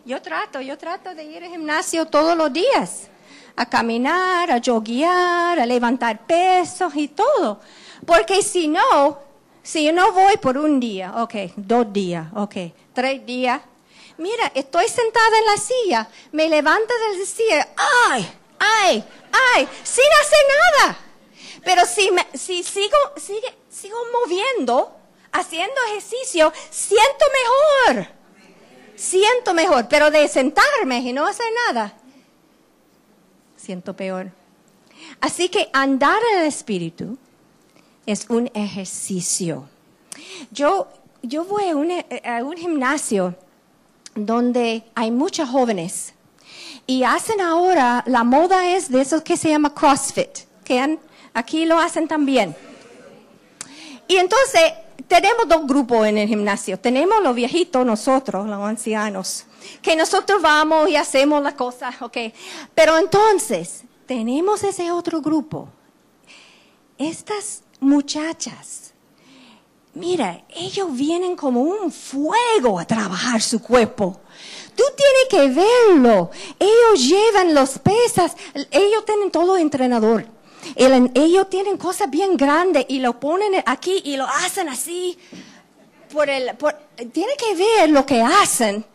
Yo 0.06 0.22
trato, 0.22 0.62
yo 0.62 0.77
trato 0.77 1.15
de 1.15 1.24
ir 1.24 1.44
al 1.44 1.50
gimnasio 1.50 2.06
todos 2.06 2.38
los 2.38 2.53
días, 2.53 3.08
a 3.56 3.68
caminar, 3.68 4.51
a 4.51 4.62
joguear, 4.63 5.60
a 5.60 5.65
levantar 5.65 6.27
pesos 6.27 6.96
y 6.96 7.08
todo. 7.08 7.60
Porque 8.06 8.44
si 8.44 8.68
no, 8.68 9.33
si 9.63 9.86
yo 9.86 9.93
no 9.93 10.12
voy 10.12 10.36
por 10.38 10.58
un 10.58 10.79
día, 10.79 11.13
ok, 11.24 11.36
dos 11.55 11.91
días, 11.91 12.27
ok, 12.36 12.55
tres 12.93 13.25
días, 13.25 13.62
mira, 14.17 14.51
estoy 14.53 14.88
sentada 14.89 15.39
en 15.39 15.46
la 15.46 15.58
silla, 15.58 16.10
me 16.34 16.50
levanto 16.50 16.93
de 16.93 17.17
la 17.17 17.25
silla, 17.25 17.70
ay, 18.10 18.29
ay, 18.60 19.03
ay, 19.32 19.70
sin 19.84 20.05
hacer 20.22 20.39
nada. 20.82 21.00
Pero 21.63 21.86
si, 21.86 22.12
me, 22.12 22.27
si 22.34 22.62
sigo, 22.62 22.98
sigue, 23.15 23.55
sigo 23.70 23.98
moviendo, 24.12 24.93
haciendo 25.32 25.75
ejercicio, 25.88 26.51
siento 26.70 27.25
mejor. 27.88 28.08
Siento 28.96 29.53
mejor, 29.53 29.88
pero 29.89 30.12
de 30.12 30.27
sentarme 30.27 31.00
y 31.00 31.13
no 31.13 31.25
hacer 31.25 31.48
nada, 31.67 31.93
siento 33.55 33.96
peor. 33.96 34.32
Así 35.20 35.50
que 35.50 35.70
andar 35.74 36.22
en 36.34 36.39
el 36.41 36.46
Espíritu 36.46 37.17
es 38.05 38.25
un 38.29 38.50
ejercicio. 38.53 39.67
Yo, 40.51 40.88
yo 41.22 41.45
voy 41.45 41.69
a 41.69 41.75
un, 41.75 41.91
a 41.91 42.43
un 42.43 42.57
gimnasio 42.57 43.36
donde 44.15 44.83
hay 44.95 45.12
muchos 45.12 45.50
jóvenes 45.50 46.13
y 46.86 47.03
hacen 47.03 47.39
ahora, 47.39 48.03
la 48.07 48.24
moda 48.24 48.67
es 48.75 48.89
de 48.89 49.01
eso 49.01 49.24
que 49.24 49.38
se 49.38 49.50
llama 49.50 49.74
CrossFit, 49.74 50.39
que 50.63 51.00
aquí 51.33 51.65
lo 51.65 51.79
hacen 51.79 52.07
también. 52.07 52.55
Y 54.07 54.17
entonces 54.17 54.74
tenemos 55.07 55.48
dos 55.48 55.65
grupos 55.65 56.05
en 56.07 56.17
el 56.17 56.27
gimnasio. 56.27 56.77
Tenemos 56.77 57.24
los 57.24 57.33
viejitos, 57.33 57.86
nosotros, 57.86 58.45
los 58.48 58.60
ancianos, 58.60 59.45
que 59.81 59.95
nosotros 59.95 60.41
vamos 60.41 60.89
y 60.89 60.98
hacemos 60.98 61.41
las 61.41 61.53
cosas, 61.53 62.01
ok. 62.01 62.17
Pero 62.75 62.98
entonces 62.98 63.83
tenemos 64.05 64.63
ese 64.63 64.91
otro 64.91 65.22
grupo. 65.22 65.69
Estas 66.98 67.63
muchachas, 67.84 68.94
mira, 69.94 70.44
ellos 70.50 70.88
vienen 70.92 71.36
como 71.36 71.62
un 71.62 71.92
fuego 71.92 72.80
a 72.80 72.86
trabajar 72.86 73.42
su 73.42 73.62
cuerpo. 73.62 74.20
Tú 74.75 74.84
tienes 74.96 75.54
que 75.56 75.62
verlo. 75.62 76.32
Ellos 76.60 77.08
llevan 77.08 77.54
los 77.54 77.78
pesas, 77.80 78.36
ellos 78.72 79.06
tienen 79.06 79.32
todo 79.32 79.58
entrenador. 79.58 80.25
ellos 80.75 81.50
tienen 81.50 81.78
cosas 81.78 82.10
bien 82.10 82.38
grandes 82.38 82.86
y 82.88 83.00
lo 83.00 83.20
ponen 83.20 83.62
aquí 83.66 84.02
y 84.04 84.18
lo 84.18 84.25
hacen 84.25 84.70
así. 84.70 85.18
Por 86.12 86.30
el, 86.30 86.56
por, 86.58 86.74
tiene 87.12 87.34
que 87.38 87.56
ver 87.56 87.90
lo 87.90 88.06
que 88.06 88.22
hacen 88.22 88.86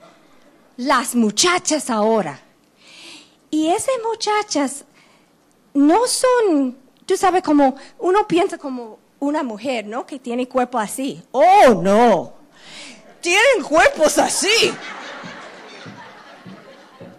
las 0.77 1.15
muchachas 1.15 1.91
ahora. 1.91 2.41
Y 3.51 3.69
esas 3.69 3.95
muchachas 4.05 4.85
no 5.75 6.07
son 6.07 6.77
Tú 7.09 7.17
sabes 7.17 7.43
como 7.43 7.75
uno 8.01 8.29
piensa 8.29 8.59
como 8.59 8.99
una 9.19 9.43
mujer, 9.43 9.87
¿no? 9.87 10.05
Que 10.05 10.19
tiene 10.19 10.47
cuerpo 10.47 10.79
así. 10.79 11.23
Oh, 11.33 11.71
no. 11.83 12.35
Tienen 13.23 13.63
cuerpos 13.67 14.19
así. 14.19 14.75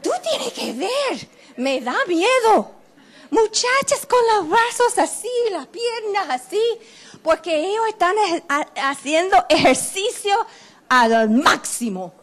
Tú 0.04 0.12
tienes 0.22 0.54
que 0.54 0.74
ver. 0.74 1.28
Me 1.58 1.82
da 1.82 1.96
miedo. 2.08 2.70
Muchachas 3.32 4.06
con 4.08 4.20
los 4.36 4.50
brazos 4.50 4.96
así, 5.00 5.28
las 5.50 5.66
piernas 5.66 6.30
así, 6.30 6.62
porque 7.24 7.58
ellos 7.58 7.88
están 7.88 8.16
haciendo 8.76 9.44
ejercicio 9.50 10.36
al 10.88 11.32
máximo. 11.32 12.14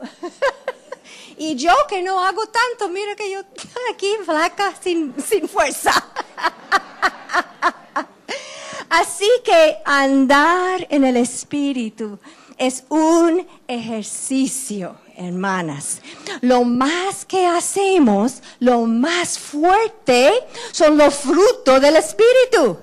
y 1.36 1.56
yo 1.56 1.74
que 1.88 2.00
no 2.00 2.22
hago 2.24 2.46
tanto, 2.46 2.88
mira 2.90 3.16
que 3.16 3.28
yo 3.28 3.40
estoy 3.40 3.82
aquí 3.92 4.14
flaca, 4.24 4.72
sin, 4.80 5.12
sin 5.20 5.48
fuerza. 5.48 5.92
Así 8.88 9.25
que 9.44 9.76
andar 9.84 10.86
en 10.90 11.04
el 11.04 11.16
Espíritu 11.16 12.18
es 12.58 12.84
un 12.88 13.46
ejercicio, 13.66 14.96
hermanas. 15.16 16.00
Lo 16.40 16.64
más 16.64 17.24
que 17.24 17.46
hacemos, 17.46 18.42
lo 18.60 18.82
más 18.82 19.38
fuerte, 19.38 20.32
son 20.72 20.96
los 20.96 21.14
frutos 21.14 21.80
del 21.80 21.96
Espíritu. 21.96 22.78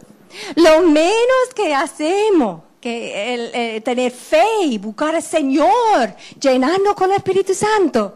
Lo 0.55 0.81
menos 0.81 1.53
que 1.55 1.73
hacemos, 1.73 2.61
que 2.81 3.75
eh, 3.75 3.81
tener 3.81 4.11
fe 4.11 4.45
y 4.63 4.77
buscar 4.77 5.15
al 5.15 5.23
Señor, 5.23 6.15
llenarnos 6.39 6.95
con 6.95 7.11
el 7.11 7.17
Espíritu 7.17 7.53
Santo, 7.53 8.15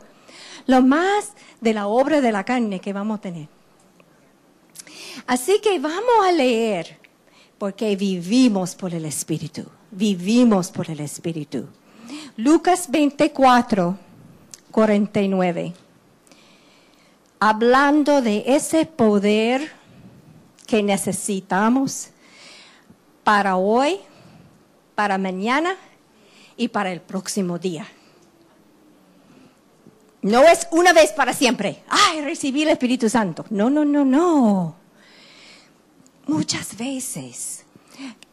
lo 0.65 0.82
más 0.82 1.34
de 1.62 1.73
la 1.73 1.88
obra 1.88 2.21
de 2.21 2.32
la 2.32 2.43
carne 2.43 2.80
que 2.80 2.93
vamos 2.93 3.19
a 3.19 3.21
tener. 3.21 3.47
Así 5.26 5.60
que 5.60 5.80
vamos 5.80 6.26
a 6.26 6.32
leer, 6.32 7.00
porque 7.58 7.96
vivimos 7.96 8.76
por 8.76 8.93
el 8.93 9.06
Espíritu, 9.06 9.65
vivimos 9.91 10.72
por 10.72 10.89
el 10.89 11.00
Espíritu. 11.00 11.67
Lucas 12.36 12.89
24, 12.89 13.98
49. 14.72 15.74
Hablando 17.39 18.22
de 18.22 18.43
ese 18.48 18.86
poder 18.86 19.72
que 20.65 20.84
necesitamos 20.84 22.10
para 23.24 23.58
hoy, 23.58 24.00
para 24.96 25.17
mañana 25.17 25.76
y 26.58 26.67
para 26.67 26.91
el 26.91 27.02
próximo 27.02 27.60
día. 27.60 27.88
No 30.22 30.43
es 30.43 30.67
una 30.72 30.93
vez 30.93 31.12
para 31.12 31.34
siempre. 31.34 31.84
Ay, 31.88 32.22
recibí 32.22 32.63
el 32.63 32.70
Espíritu 32.70 33.10
Santo. 33.10 33.46
No, 33.50 33.70
no, 33.70 33.86
no, 33.86 34.04
no. 34.04 34.76
Muchas 36.28 36.78
veces 36.78 37.66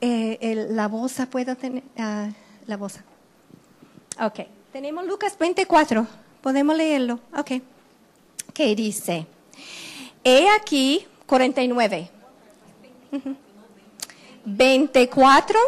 eh, 0.01 0.67
la 0.71 0.89
bolsa 0.89 1.27
puedo 1.27 1.57
tener, 1.57 1.83
uh, 1.97 2.33
la 2.67 2.77
bolsa. 2.77 3.05
Ok, 4.21 4.41
tenemos 4.73 5.07
Lucas 5.07 5.39
24, 5.39 6.07
podemos 6.41 6.77
leerlo. 6.77 7.21
Ok, 7.37 7.53
¿qué 8.53 8.75
dice? 8.75 9.27
He 10.25 10.49
aquí 10.51 11.07
49. 11.27 12.11
24, 14.45 15.59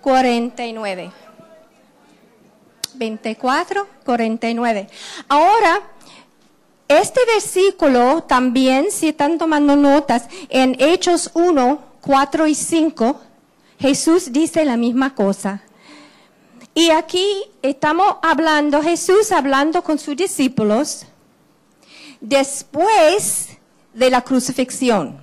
49. 0.00 1.12
24, 2.94 3.88
49. 4.04 4.88
Ahora, 5.28 5.82
este 6.88 7.20
versículo 7.26 8.22
también, 8.22 8.90
si 8.90 9.08
están 9.08 9.38
tomando 9.38 9.76
notas, 9.76 10.28
en 10.48 10.74
Hechos 10.80 11.30
1, 11.34 11.82
4 12.00 12.46
y 12.46 12.54
5, 12.54 13.20
Jesús 13.78 14.32
dice 14.32 14.64
la 14.64 14.76
misma 14.76 15.14
cosa. 15.14 15.62
Y 16.74 16.90
aquí 16.90 17.26
estamos 17.60 18.16
hablando, 18.22 18.82
Jesús 18.82 19.32
hablando 19.32 19.82
con 19.82 19.98
sus 19.98 20.16
discípulos 20.16 21.06
después 22.20 23.50
de 23.92 24.10
la 24.10 24.22
crucifixión, 24.22 25.18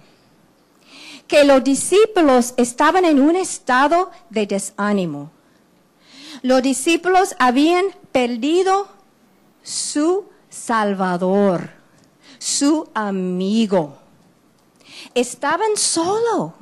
que 1.27 1.43
los 1.45 1.63
discípulos 1.63 2.53
estaban 2.57 3.05
en 3.05 3.19
un 3.19 3.35
estado 3.35 4.11
de 4.29 4.45
desánimo. 4.45 5.31
Los 6.41 6.61
discípulos 6.61 7.35
habían 7.39 7.85
perdido 8.11 8.87
su 9.63 10.25
Salvador, 10.55 11.69
su 12.39 12.87
amigo. 12.93 13.97
Estaban 15.13 15.75
solo, 15.75 16.53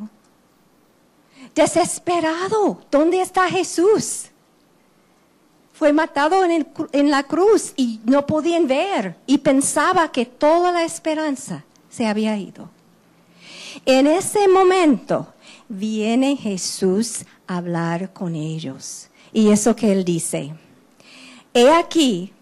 desesperado. 1.53 2.81
¿Dónde 2.89 3.21
está 3.21 3.47
Jesús? 3.47 4.25
Fue 5.73 5.93
matado 5.93 6.43
en, 6.43 6.67
en, 6.91 7.11
la 7.11 7.23
cruz 7.23 7.73
y 7.75 7.99
no 8.05 8.25
podían 8.25 8.67
ver 8.67 9.15
y 9.25 9.37
pensaba 9.37 10.11
que 10.11 10.25
toda 10.25 10.71
la 10.71 10.83
esperanza 10.83 11.63
se 11.89 12.07
había 12.07 12.37
ido. 12.37 12.69
En 13.85 14.07
ese 14.07 14.47
momento 14.47 15.33
viene 15.69 16.35
Jesús 16.35 17.25
a 17.47 17.57
hablar 17.57 18.13
con 18.13 18.35
ellos. 18.35 19.09
Y 19.31 19.49
eso 19.49 19.75
que 19.75 19.91
él 19.91 20.05
dice, 20.05 20.53
he 21.53 21.71
aquí, 21.71 22.32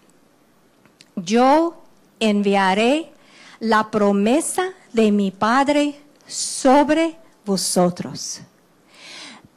yo 1.16 1.82
enviaré 2.20 3.12
la 3.60 3.90
promesa 3.90 4.72
de 4.92 5.12
mi 5.12 5.30
Padre 5.30 6.00
sobre 6.26 7.16
vosotros. 7.44 8.40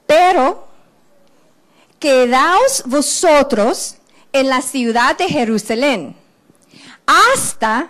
Pero 0.06 0.68
quedaos 2.00 2.84
vosotros 2.86 3.96
en 4.32 4.50
la 4.50 4.62
ciudad 4.62 5.18
de 5.18 5.26
Jerusalén 5.26 6.16
hasta 7.06 7.90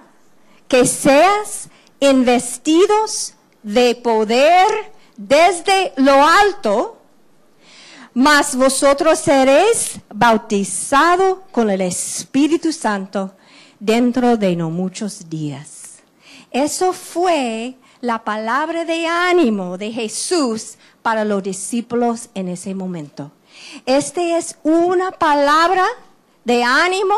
que 0.68 0.86
seas 0.86 1.70
investidos 2.00 3.34
de 3.64 3.96
poder 3.96 4.68
desde 5.18 5.94
lo 5.98 6.26
alto, 6.26 6.98
mas 8.14 8.56
vosotros 8.56 9.20
seréis 9.20 10.00
bautizados 10.14 11.40
con 11.52 11.70
el 11.70 11.82
Espíritu 11.82 12.72
Santo 12.72 13.34
dentro 13.80 14.38
de 14.38 14.56
no 14.56 14.70
muchos 14.70 15.30
días. 15.30 16.00
Eso 16.52 16.94
fue 16.94 17.76
la 18.02 18.24
palabra 18.24 18.86
de 18.86 19.08
ánimo 19.08 19.78
de 19.78 19.92
Jesús 19.92 20.78
para 21.02 21.26
los 21.26 21.44
discípulos 21.44 22.30
en 22.34 22.50
ese 22.50 22.74
momento. 22.76 23.32
Este 23.86 24.38
es 24.38 24.58
una 24.64 25.12
palabra 25.12 25.86
de 26.44 26.64
ánimo 26.64 27.16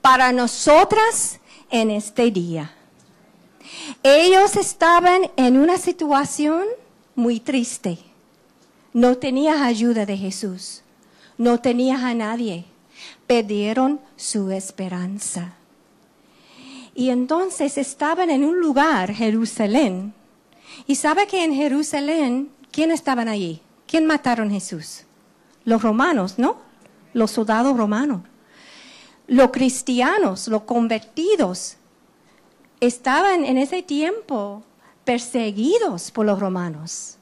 para 0.00 0.32
nosotras 0.32 1.40
en 1.70 1.90
este 1.90 2.30
día. 2.30 2.74
Ellos 4.02 4.56
estaban 4.56 5.30
en 5.36 5.58
una 5.58 5.78
situación 5.78 6.64
muy 7.14 7.40
triste. 7.40 7.98
No 8.92 9.16
tenían 9.18 9.62
ayuda 9.62 10.06
de 10.06 10.16
Jesús. 10.16 10.82
No 11.36 11.60
tenían 11.60 12.04
a 12.04 12.14
nadie. 12.14 12.64
Perdieron 13.26 14.00
su 14.16 14.50
esperanza. 14.50 15.57
Y 16.98 17.10
entonces 17.10 17.78
estaban 17.78 18.28
en 18.28 18.42
un 18.44 18.58
lugar, 18.58 19.12
Jerusalén. 19.14 20.12
Y 20.88 20.96
sabe 20.96 21.28
que 21.28 21.44
en 21.44 21.54
Jerusalén, 21.54 22.50
¿quién 22.72 22.90
estaban 22.90 23.28
allí? 23.28 23.62
¿Quién 23.86 24.04
mataron 24.04 24.48
a 24.48 24.54
Jesús? 24.54 25.04
Los 25.64 25.80
romanos, 25.80 26.40
¿no? 26.40 26.56
Los 27.12 27.30
soldados 27.30 27.76
romanos. 27.76 28.22
Los 29.28 29.52
cristianos, 29.52 30.48
los 30.48 30.62
convertidos, 30.62 31.76
estaban 32.80 33.44
en 33.44 33.58
ese 33.58 33.84
tiempo 33.84 34.64
perseguidos 35.04 36.10
por 36.10 36.26
los 36.26 36.40
romanos. 36.40 37.16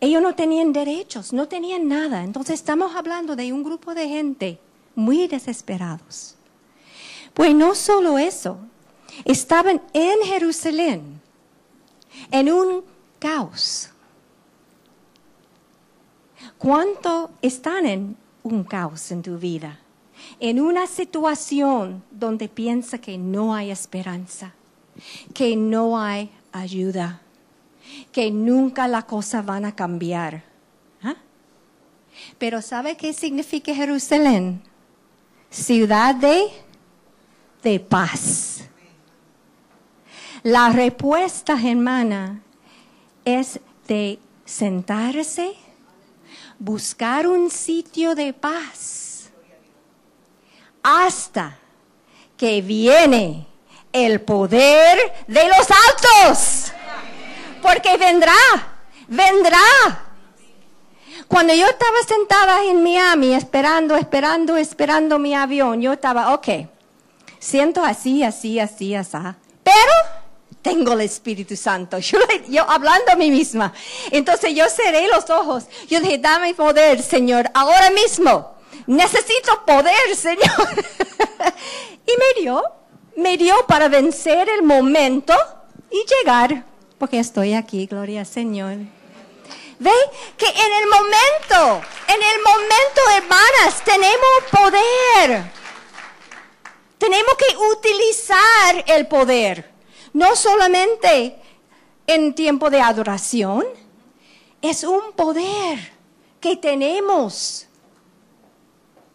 Ellos 0.00 0.20
no 0.20 0.34
tenían 0.34 0.72
derechos, 0.72 1.32
no 1.32 1.46
tenían 1.46 1.86
nada. 1.86 2.24
Entonces 2.24 2.56
estamos 2.56 2.96
hablando 2.96 3.36
de 3.36 3.52
un 3.52 3.62
grupo 3.62 3.94
de 3.94 4.08
gente 4.08 4.58
muy 4.96 5.28
desesperados. 5.28 6.34
Pues 7.32 7.54
no 7.54 7.76
solo 7.76 8.18
eso, 8.18 8.58
estaban 9.24 9.80
en 9.92 10.18
Jerusalén, 10.24 11.20
en 12.30 12.52
un 12.52 12.84
caos. 13.18 13.90
¿Cuánto 16.56 17.30
están 17.40 17.86
en 17.86 18.16
un 18.42 18.64
caos 18.64 19.10
en 19.10 19.22
tu 19.22 19.38
vida? 19.38 19.78
En 20.40 20.60
una 20.60 20.86
situación 20.86 22.02
donde 22.10 22.48
piensa 22.48 22.98
que 22.98 23.16
no 23.16 23.54
hay 23.54 23.70
esperanza, 23.70 24.52
que 25.34 25.56
no 25.56 25.98
hay 25.98 26.30
ayuda, 26.52 27.20
que 28.12 28.30
nunca 28.30 28.88
las 28.88 29.04
cosas 29.04 29.44
van 29.44 29.64
a 29.64 29.74
cambiar. 29.74 30.42
¿Ah? 31.02 31.14
Pero 32.38 32.60
¿sabe 32.60 32.96
qué 32.96 33.12
significa 33.12 33.74
Jerusalén? 33.74 34.60
Ciudad 35.50 36.14
de, 36.14 36.48
de 37.62 37.80
paz. 37.80 38.57
La 40.42 40.70
respuesta, 40.70 41.58
hermana, 41.62 42.42
es 43.24 43.60
de 43.86 44.18
sentarse, 44.44 45.54
buscar 46.58 47.26
un 47.26 47.50
sitio 47.50 48.14
de 48.14 48.32
paz, 48.32 49.30
hasta 50.82 51.58
que 52.36 52.62
viene 52.62 53.46
el 53.92 54.20
poder 54.20 55.12
de 55.26 55.48
los 55.48 55.58
altos. 55.58 56.72
Porque 57.60 57.96
vendrá, 57.96 58.32
vendrá. 59.08 60.04
Cuando 61.26 61.52
yo 61.52 61.66
estaba 61.66 61.98
sentada 62.06 62.64
en 62.64 62.82
Miami 62.82 63.34
esperando, 63.34 63.96
esperando, 63.96 64.56
esperando 64.56 65.18
mi 65.18 65.34
avión, 65.34 65.82
yo 65.82 65.92
estaba, 65.92 66.32
ok, 66.32 66.48
siento 67.38 67.82
así, 67.82 68.22
así, 68.22 68.60
así, 68.60 68.94
así. 68.94 69.18
Pero 69.62 69.92
tengo 70.62 70.92
el 70.92 71.02
Espíritu 71.02 71.56
Santo. 71.56 71.98
Yo, 72.00 72.18
yo, 72.48 72.68
hablando 72.68 73.12
a 73.12 73.16
mí 73.16 73.30
misma. 73.30 73.72
Entonces 74.10 74.54
yo 74.54 74.68
cerré 74.68 75.06
los 75.08 75.28
ojos. 75.30 75.64
Yo 75.88 76.00
dije, 76.00 76.18
dame 76.18 76.54
poder, 76.54 77.02
Señor, 77.02 77.50
ahora 77.54 77.90
mismo. 77.90 78.56
Necesito 78.86 79.64
poder, 79.64 80.16
Señor. 80.16 80.68
y 82.06 82.12
me 82.16 82.42
dio 82.42 82.62
me 83.18 83.36
dio 83.36 83.66
para 83.66 83.88
vencer 83.88 84.48
el 84.48 84.62
momento 84.62 85.34
y 85.90 86.04
llegar, 86.06 86.64
porque 86.98 87.18
estoy 87.18 87.52
aquí, 87.52 87.86
gloria 87.86 88.20
al 88.20 88.26
Señor. 88.26 88.76
¿Ve? 89.80 89.90
Que 90.36 90.46
en 90.46 90.72
el 90.80 90.86
momento, 90.86 91.82
en 92.06 92.22
el 92.22 92.42
momento, 92.44 93.00
hermanas, 93.16 93.84
tenemos 93.84 94.28
poder. 94.52 95.50
Tenemos 96.98 97.34
que 97.36 97.56
utilizar 97.56 98.84
el 98.86 99.08
poder. 99.08 99.68
No 100.12 100.34
solamente 100.36 101.36
en 102.06 102.34
tiempo 102.34 102.70
de 102.70 102.80
adoración, 102.80 103.64
es 104.62 104.84
un 104.84 105.12
poder 105.14 105.78
que 106.40 106.56
tenemos. 106.56 107.66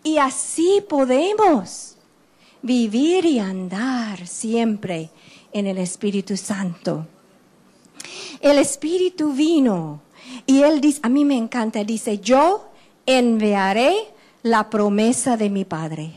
Y 0.04 0.18
así 0.18 0.84
podemos 0.88 1.98
vivir 2.62 3.26
y 3.26 3.40
andar 3.40 4.28
siempre 4.28 5.10
en 5.52 5.68
el 5.68 5.78
Espíritu 5.78 6.36
Santo. 6.38 7.08
El 8.42 8.58
Espíritu 8.58 9.34
vino 9.34 10.02
y 10.46 10.64
él 10.64 10.82
dice, 10.82 11.00
a 11.04 11.10
mí 11.10 11.26
me 11.26 11.38
encanta, 11.38 11.84
dice, 11.84 12.20
yo 12.20 12.70
enviaré 13.06 13.96
la 14.42 14.70
promesa 14.70 15.38
de 15.38 15.50
mi 15.50 15.64
Padre. 15.66 16.12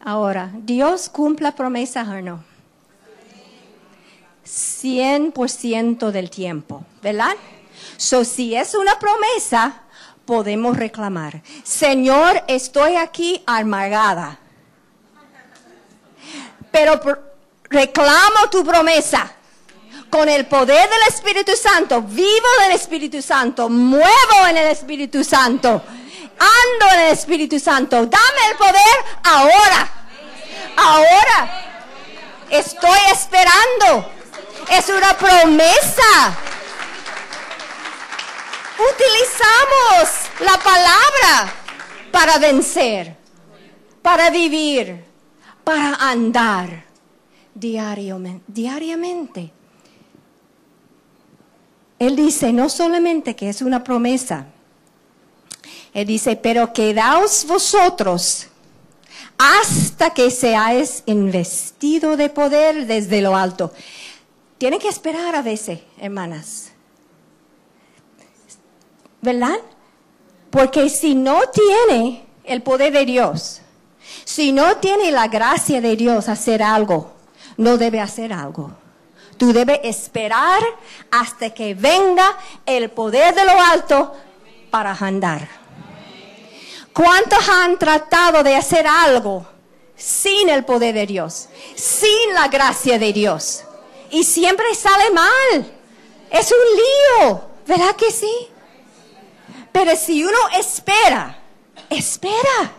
Ahora, 0.00 0.52
¿Dios 0.62 1.08
cumple 1.08 1.50
promesas 1.52 2.06
o 2.08 2.20
no? 2.22 2.44
100% 4.48 6.10
del 6.10 6.30
tiempo, 6.30 6.84
¿verdad? 7.02 7.36
So, 7.96 8.24
si 8.24 8.54
es 8.54 8.74
una 8.74 8.98
promesa, 8.98 9.82
podemos 10.24 10.76
reclamar, 10.76 11.42
Señor, 11.64 12.42
estoy 12.48 12.96
aquí 12.96 13.42
amargada 13.46 14.38
pero 16.70 17.00
reclamo 17.68 18.50
tu 18.50 18.64
promesa. 18.64 19.32
Con 20.10 20.26
el 20.28 20.46
poder 20.46 20.88
del 20.88 21.02
Espíritu 21.08 21.52
Santo, 21.54 22.00
vivo 22.00 22.48
del 22.62 22.72
Espíritu 22.72 23.20
Santo, 23.20 23.68
muevo 23.68 24.46
en 24.48 24.56
el 24.56 24.68
Espíritu 24.68 25.22
Santo, 25.22 25.68
ando 25.68 26.94
en 26.94 27.00
el 27.00 27.12
Espíritu 27.12 27.60
Santo. 27.60 28.06
Dame 28.06 28.50
el 28.50 28.56
poder 28.56 29.04
ahora. 29.24 29.88
Ahora. 30.76 31.64
Estoy 32.48 32.98
esperando. 33.12 34.17
Es 34.70 34.88
una 34.88 35.16
promesa. 35.16 36.36
Utilizamos 38.92 40.08
la 40.40 40.58
palabra 40.58 41.52
para 42.12 42.38
vencer, 42.38 43.16
para 44.02 44.30
vivir 44.30 45.08
para 45.68 45.96
andar 45.96 46.84
diariamente. 47.54 49.50
Él 51.98 52.16
dice, 52.16 52.54
no 52.54 52.70
solamente 52.70 53.36
que 53.36 53.50
es 53.50 53.60
una 53.60 53.84
promesa, 53.84 54.46
él 55.92 56.06
dice, 56.06 56.36
pero 56.36 56.72
quedaos 56.72 57.44
vosotros 57.46 58.46
hasta 59.36 60.14
que 60.14 60.30
seáis 60.30 61.02
investido 61.04 62.16
de 62.16 62.30
poder 62.30 62.86
desde 62.86 63.20
lo 63.20 63.36
alto. 63.36 63.74
Tiene 64.58 64.80
que 64.80 64.88
esperar 64.88 65.36
a 65.36 65.42
veces, 65.42 65.80
hermanas. 65.98 66.72
¿Verdad? 69.20 69.58
Porque 70.50 70.88
si 70.88 71.14
no 71.14 71.42
tiene 71.48 72.26
el 72.44 72.62
poder 72.62 72.92
de 72.92 73.04
Dios, 73.04 73.60
si 74.24 74.52
no 74.52 74.76
tiene 74.78 75.12
la 75.12 75.28
gracia 75.28 75.80
de 75.80 75.96
Dios 75.96 76.28
hacer 76.28 76.62
algo, 76.62 77.12
no 77.56 77.76
debe 77.76 78.00
hacer 78.00 78.32
algo. 78.32 78.72
Tú 79.36 79.52
debes 79.52 79.80
esperar 79.84 80.60
hasta 81.12 81.50
que 81.50 81.74
venga 81.74 82.36
el 82.66 82.90
poder 82.90 83.34
de 83.34 83.44
lo 83.44 83.60
alto 83.60 84.16
para 84.70 84.92
andar. 84.92 85.48
¿Cuántos 86.92 87.48
han 87.48 87.78
tratado 87.78 88.42
de 88.42 88.56
hacer 88.56 88.86
algo 88.88 89.46
sin 89.94 90.48
el 90.48 90.64
poder 90.64 90.94
de 90.94 91.06
Dios, 91.06 91.48
sin 91.76 92.34
la 92.34 92.48
gracia 92.48 92.98
de 92.98 93.12
Dios? 93.12 93.64
Y 94.10 94.24
siempre 94.24 94.74
sale 94.74 95.10
mal. 95.10 95.72
Es 96.30 96.52
un 96.52 97.26
lío, 97.28 97.40
¿verdad 97.66 97.96
que 97.96 98.10
sí? 98.10 98.32
Pero 99.72 99.96
si 99.96 100.24
uno 100.24 100.38
espera, 100.58 101.38
espera 101.90 102.72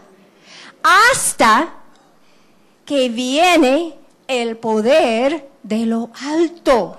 hasta 0.83 1.73
que 2.85 3.09
viene 3.09 3.95
el 4.27 4.57
poder 4.57 5.49
de 5.63 5.85
lo 5.85 6.09
alto. 6.21 6.97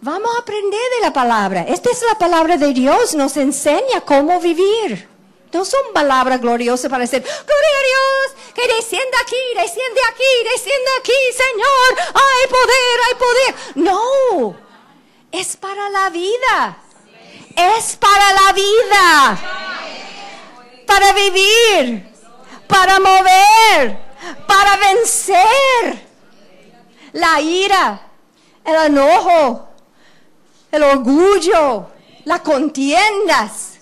Vamos 0.00 0.30
a 0.36 0.40
aprender 0.40 0.80
de 0.98 1.06
la 1.06 1.12
palabra. 1.12 1.62
Esta 1.62 1.90
es 1.90 2.02
la 2.06 2.18
palabra 2.18 2.56
de 2.56 2.72
Dios, 2.72 3.14
nos 3.14 3.36
enseña 3.36 4.00
cómo 4.04 4.40
vivir. 4.40 5.08
Son 5.62 5.92
palabras 5.92 6.40
gloriosas 6.40 6.90
para 6.90 7.02
decir, 7.02 7.22
gloria 7.22 7.76
a 7.76 7.84
Dios, 7.86 8.52
que 8.54 8.66
descienda 8.74 9.18
aquí, 9.22 9.36
desciende 9.54 10.00
aquí, 10.10 10.48
desciende 10.50 10.90
aquí, 10.98 11.12
Señor, 11.32 12.14
hay 12.14 12.46
poder, 12.48 13.00
hay 13.06 13.14
poder. 13.14 13.54
No, 13.76 14.56
es 15.30 15.56
para 15.56 15.90
la 15.90 16.10
vida. 16.10 16.78
Es 17.56 17.96
para 17.96 18.32
la 18.32 18.52
vida. 18.52 19.38
Para 20.86 21.12
vivir, 21.12 22.12
para 22.66 22.98
mover, 22.98 23.98
para 24.46 24.76
vencer 24.76 26.08
la 27.12 27.40
ira, 27.40 28.00
el 28.64 28.74
enojo, 28.86 29.68
el 30.70 30.82
orgullo, 30.82 31.86
las 32.24 32.40
contiendas. 32.40 33.73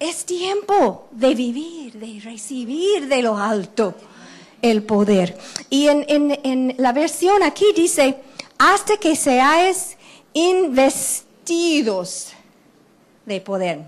Es 0.00 0.24
tiempo 0.24 1.08
de 1.10 1.34
vivir, 1.34 1.92
de 1.92 2.20
recibir 2.20 3.06
de 3.06 3.22
lo 3.22 3.36
alto 3.36 3.94
el 4.62 4.82
poder. 4.82 5.36
Y 5.68 5.88
en, 5.88 6.74
la 6.78 6.92
versión 6.92 7.42
aquí 7.42 7.66
dice, 7.76 8.16
hasta 8.58 8.96
que 8.96 9.14
seáis 9.14 9.98
investidos 10.32 12.32
de 13.26 13.42
poder. 13.42 13.82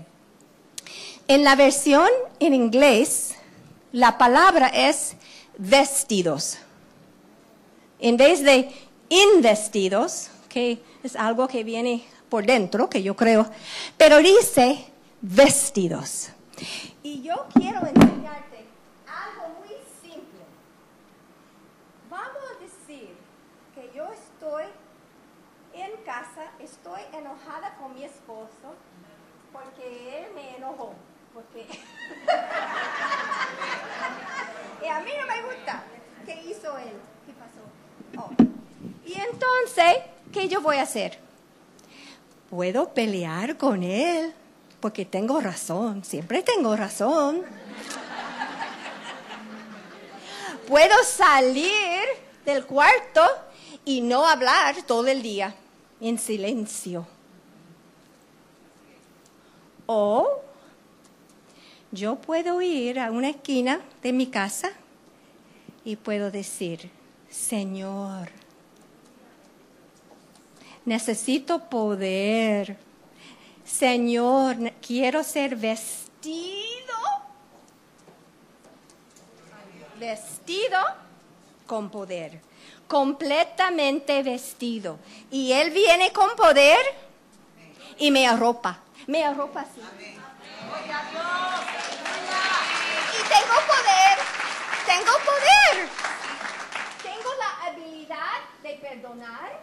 En 1.27 1.43
la 1.43 1.55
versión 1.55 2.09
en 2.39 2.53
inglés, 2.53 3.33
la 3.91 4.19
palabra 4.19 4.67
es 4.67 5.15
vestidos. 5.57 6.59
En 7.99 8.17
vez 8.17 8.43
de 8.43 8.69
investidos, 9.09 10.27
que 10.47 10.77
es 11.03 11.15
algo 11.15 11.47
que 11.47 11.63
viene 11.63 12.03
por 12.29 12.45
dentro, 12.45 12.87
que 12.87 13.01
yo 13.01 13.15
creo, 13.15 13.49
pero 13.97 14.19
dice 14.19 14.92
vestidos. 15.23 16.29
Y 17.01 17.23
yo 17.23 17.47
quiero 17.53 17.79
enseñarte 17.79 18.65
algo 19.07 19.55
muy 19.59 19.69
simple. 20.01 20.41
Vamos 22.09 22.43
a 22.51 22.59
decir 22.61 23.15
que 23.73 23.89
yo 23.95 24.05
estoy 24.11 24.65
en 25.73 25.91
casa, 26.03 26.51
estoy 26.59 26.99
enojada 27.13 27.73
con 27.77 27.93
mi 27.95 28.03
esposo 28.03 28.75
porque 29.53 30.19
él 30.19 30.33
me 30.35 30.57
enojó. 30.57 30.93
Porque 31.33 31.61
y 34.83 34.87
a 34.87 34.99
mí 34.99 35.11
no 35.19 35.25
me 35.25 35.41
gusta. 35.41 35.83
¿Qué 36.25 36.43
hizo 36.43 36.77
él? 36.77 36.99
¿Qué 37.25 37.33
pasó? 37.33 37.61
Oh. 38.17 38.29
Y 39.05 39.13
entonces, 39.13 40.03
¿qué 40.33 40.49
yo 40.49 40.61
voy 40.61 40.77
a 40.77 40.83
hacer? 40.83 41.17
Puedo 42.49 42.93
pelear 42.93 43.57
con 43.57 43.81
él 43.83 44.35
porque 44.83 45.05
tengo 45.05 45.39
razón, 45.39 46.03
siempre 46.03 46.43
tengo 46.43 46.75
razón. 46.75 47.41
Puedo 50.67 50.93
salir 51.05 52.01
del 52.43 52.65
cuarto 52.65 53.21
y 53.85 54.01
no 54.01 54.27
hablar 54.27 54.75
todo 54.85 55.07
el 55.07 55.21
día 55.21 55.55
en 56.01 56.19
silencio. 56.19 57.07
O 59.85 60.41
yo 61.93 62.17
puedo 62.17 62.61
ir 62.61 62.99
a 62.99 63.09
una 63.09 63.29
esquina 63.29 63.79
de 64.01 64.11
mi 64.11 64.27
casa 64.27 64.73
y 65.85 65.95
puedo 65.95 66.29
decir, 66.29 66.91
Señor, 67.29 68.27
necesito 70.83 71.69
poder. 71.69 72.77
Señor, 73.65 74.57
quiero 74.85 75.23
ser 75.23 75.55
vestido, 75.55 76.93
vestido 79.97 80.79
con 81.65 81.89
poder, 81.89 82.41
completamente 82.87 84.21
vestido. 84.21 84.99
Y 85.31 85.53
Él 85.53 85.71
viene 85.71 86.11
con 86.11 86.35
poder 86.35 86.79
y 87.97 88.11
me 88.11 88.27
arropa, 88.27 88.79
me 89.07 89.23
arropa 89.23 89.61
así. 89.61 89.79
Y 93.11 93.23
tengo 93.29 93.55
poder, 93.67 94.17
tengo 94.85 95.11
poder. 95.25 95.89
Tengo 97.01 97.29
la 97.39 97.67
habilidad 97.67 98.39
de 98.61 98.73
perdonar, 98.75 99.59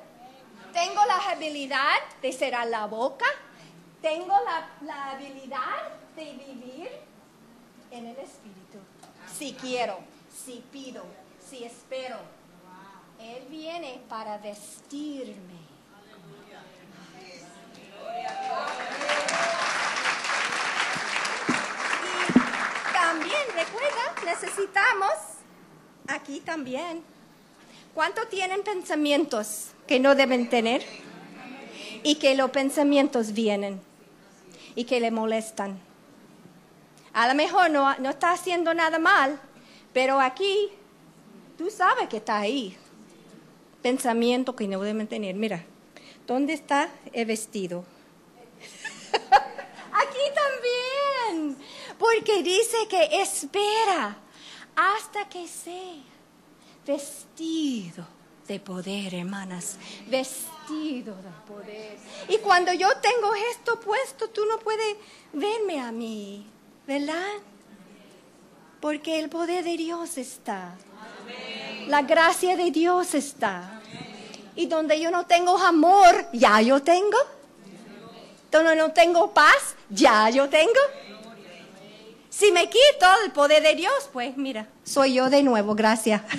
tengo 0.73 1.05
la 1.05 1.31
habilidad 1.31 1.99
de 2.23 2.33
cerrar 2.33 2.67
la 2.67 2.87
boca, 2.87 3.27
tengo 4.01 4.35
la, 4.45 4.69
la 4.87 5.11
habilidad 5.13 5.93
de 6.17 6.33
vivir 6.33 6.89
en 7.91 8.07
el 8.07 8.17
Espíritu. 8.17 8.79
Si 9.37 9.53
quiero, 9.55 9.99
si 10.45 10.63
pido, 10.73 11.05
si 11.49 11.65
espero. 11.65 12.17
Él 13.19 13.45
viene 13.51 14.01
para 14.09 14.39
vestirme. 14.39 15.61
Y 22.03 22.93
también, 22.93 23.43
recuerda, 23.55 24.15
necesitamos 24.25 25.11
aquí 26.09 26.41
también. 26.41 27.03
¿Cuánto 27.95 28.27
tienen 28.29 28.63
pensamientos 28.63 29.73
que 29.87 30.01
no 30.01 30.15
deben 30.15 30.49
tener? 30.49 30.83
Y 32.03 32.15
que 32.15 32.35
los 32.35 32.51
pensamientos 32.51 33.33
vienen 33.33 33.90
y 34.75 34.85
que 34.85 35.01
le 35.01 35.11
molestan. 35.11 35.79
A 37.13 37.27
lo 37.29 37.35
mejor 37.35 37.71
no, 37.71 37.97
no 37.99 38.11
está 38.11 38.33
haciendo 38.33 38.73
nada 38.75 38.99
mal, 38.99 39.41
pero 39.93 40.21
aquí 40.21 40.71
tú 41.59 41.71
sabes 41.71 42.09
que 42.09 42.19
está 42.19 42.39
ahí. 42.39 42.77
Pensamiento 43.83 44.55
que 44.55 44.69
no 44.69 44.81
deben 44.81 45.09
tener. 45.09 45.35
Mira, 45.35 45.65
¿dónde 46.27 46.53
está 46.53 46.91
el 47.13 47.27
vestido? 47.27 47.85
Aquí 49.93 50.25
también, 50.35 51.57
porque 51.99 52.43
dice 52.43 52.77
que 52.89 53.21
espera 53.21 54.17
hasta 54.77 55.29
que 55.29 55.49
sea 55.49 56.03
vestido 56.87 58.20
de 58.51 58.59
poder, 58.59 59.15
hermanas, 59.15 59.77
vestido 60.09 61.15
de 61.15 61.31
poder. 61.47 61.97
Y 62.29 62.39
cuando 62.39 62.73
yo 62.73 62.89
tengo 63.01 63.33
esto 63.53 63.79
puesto, 63.79 64.29
tú 64.29 64.45
no 64.45 64.59
puedes 64.59 64.97
verme 65.33 65.81
a 65.81 65.93
mí, 65.93 66.45
¿verdad? 66.85 67.31
Porque 68.81 69.21
el 69.21 69.29
poder 69.29 69.63
de 69.63 69.77
Dios 69.77 70.19
está. 70.19 70.75
La 71.87 72.03
gracia 72.03 72.57
de 72.57 72.73
Dios 72.73 73.15
está. 73.15 73.81
Y 74.57 74.67
donde 74.67 75.01
yo 75.01 75.13
no 75.13 75.27
tengo 75.27 75.57
amor, 75.57 76.27
ya 76.33 76.61
yo 76.61 76.83
tengo. 76.83 77.19
Donde 78.51 78.75
no 78.75 78.91
tengo 78.91 79.33
paz, 79.33 79.77
ya 79.91 80.29
yo 80.29 80.49
tengo. 80.49 80.81
Si 82.29 82.51
me 82.51 82.69
quito 82.69 83.07
el 83.25 83.31
poder 83.31 83.63
de 83.63 83.77
Dios, 83.77 84.11
pues 84.13 84.37
mira, 84.37 84.67
soy 84.83 85.15
yo 85.15 85.31
de 85.31 85.45
nuevo, 85.45 85.77
gracias. 85.77 86.23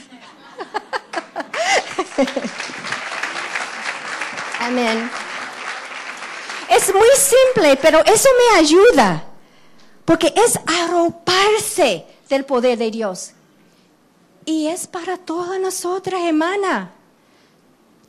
Amén. 4.60 5.10
Es 6.70 6.94
muy 6.94 7.10
simple, 7.18 7.78
pero 7.82 8.04
eso 8.06 8.30
me 8.38 8.60
ayuda, 8.60 9.26
porque 10.06 10.34
es 10.36 10.60
arroparse 10.66 12.06
del 12.30 12.46
poder 12.46 12.78
de 12.78 12.92
Dios. 12.92 13.34
Y 14.46 14.68
es 14.68 14.88
para 14.88 15.18
todas 15.18 15.60
nosotras, 15.60 16.22
hermana. 16.24 16.92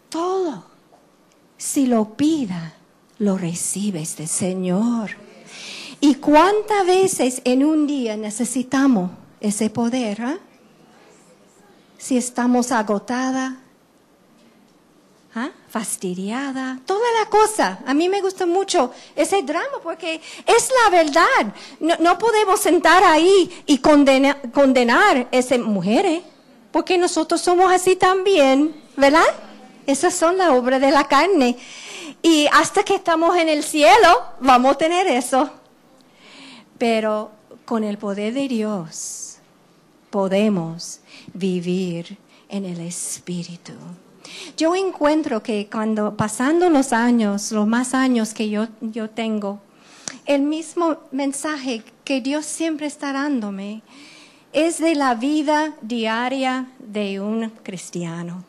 Todo. 0.09 0.65
Si 1.57 1.87
lo 1.87 2.17
pida, 2.17 2.75
lo 3.19 3.37
recibes 3.37 4.17
del 4.17 4.29
Señor. 4.29 5.11
¿Y 6.01 6.17
cuántas 6.17 6.87
veces 6.87 7.43
en 7.45 7.65
un 7.65 7.87
día 7.87 8.17
necesitamos 8.17 9.11
ese 9.41 9.71
poder? 9.71 10.23
ah? 10.23 10.39
Si 11.99 12.17
estamos 12.17 12.73
agotada, 12.73 13.62
¿ah? 15.35 15.51
fastidiada, 15.69 16.79
toda 16.87 17.07
la 17.21 17.29
cosa. 17.31 17.81
A 17.87 17.95
mí 17.95 18.09
me 18.09 18.21
gusta 18.21 18.47
mucho 18.47 18.93
ese 19.17 19.43
drama 19.43 19.79
porque 19.83 20.21
es 20.47 20.71
la 20.85 20.91
verdad. 20.91 21.55
No, 21.81 21.97
no 21.99 22.19
podemos 22.19 22.61
sentar 22.61 23.03
ahí 23.05 23.63
y 23.67 23.79
condena- 23.79 24.39
condenar 24.53 25.17
a 25.17 25.27
esas 25.37 25.59
mujeres 25.59 26.23
porque 26.71 26.97
nosotros 26.99 27.41
somos 27.41 27.71
así 27.73 27.97
también, 27.97 28.75
¿verdad? 28.97 29.25
Esas 29.87 30.15
son 30.15 30.39
las 30.39 30.51
obras 30.51 30.81
de 30.81 30.91
la 30.91 31.09
carne. 31.09 31.57
Y 32.23 32.47
hasta 32.53 32.85
que 32.85 32.95
estamos 32.95 33.37
en 33.37 33.49
el 33.49 33.63
cielo, 33.65 34.23
vamos 34.41 34.73
a 34.75 34.79
tener 34.79 35.07
eso. 35.09 35.51
Pero 36.79 37.31
con 37.65 37.85
el 37.85 37.99
poder 37.99 38.35
de 38.35 38.49
Dios 38.49 39.37
podemos 40.11 41.01
vivir 41.33 42.17
en 42.49 42.65
el 42.65 42.81
Espíritu. 42.81 43.73
Yo 44.57 44.75
encuentro 44.75 45.43
que 45.43 45.69
cuando 45.71 46.17
pasando 46.17 46.71
los 46.71 46.93
años, 46.93 47.53
los 47.53 47.67
más 47.67 47.95
años 47.95 48.35
que 48.35 48.51
yo, 48.51 48.69
yo 48.81 49.11
tengo, 49.11 49.61
el 50.27 50.43
mismo 50.43 50.99
mensaje 51.11 51.83
que 52.05 52.21
Dios 52.21 52.47
siempre 52.47 52.87
está 52.87 53.13
dándome 53.13 53.83
es 54.53 54.79
de 54.79 54.95
la 54.95 55.15
vida 55.15 55.75
diaria 55.81 56.67
de 56.79 57.21
un 57.21 57.51
cristiano. 57.63 58.45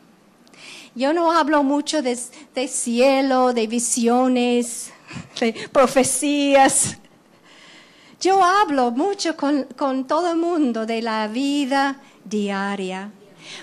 Yo 0.94 1.12
no 1.12 1.32
hablo 1.32 1.64
mucho 1.64 2.02
de, 2.02 2.16
cielo, 2.68 3.52
de 3.52 3.66
visiones, 3.66 4.92
de 5.40 5.68
profecías. 5.72 6.98
Yo 8.20 8.42
hablo 8.44 8.90
mucho 8.92 9.36
con, 9.36 9.64
con 9.76 10.06
todo 10.06 10.30
el 10.30 10.36
mundo 10.38 10.86
de 10.86 11.02
la 11.02 11.26
vida 11.26 12.00
diaria. 12.24 13.10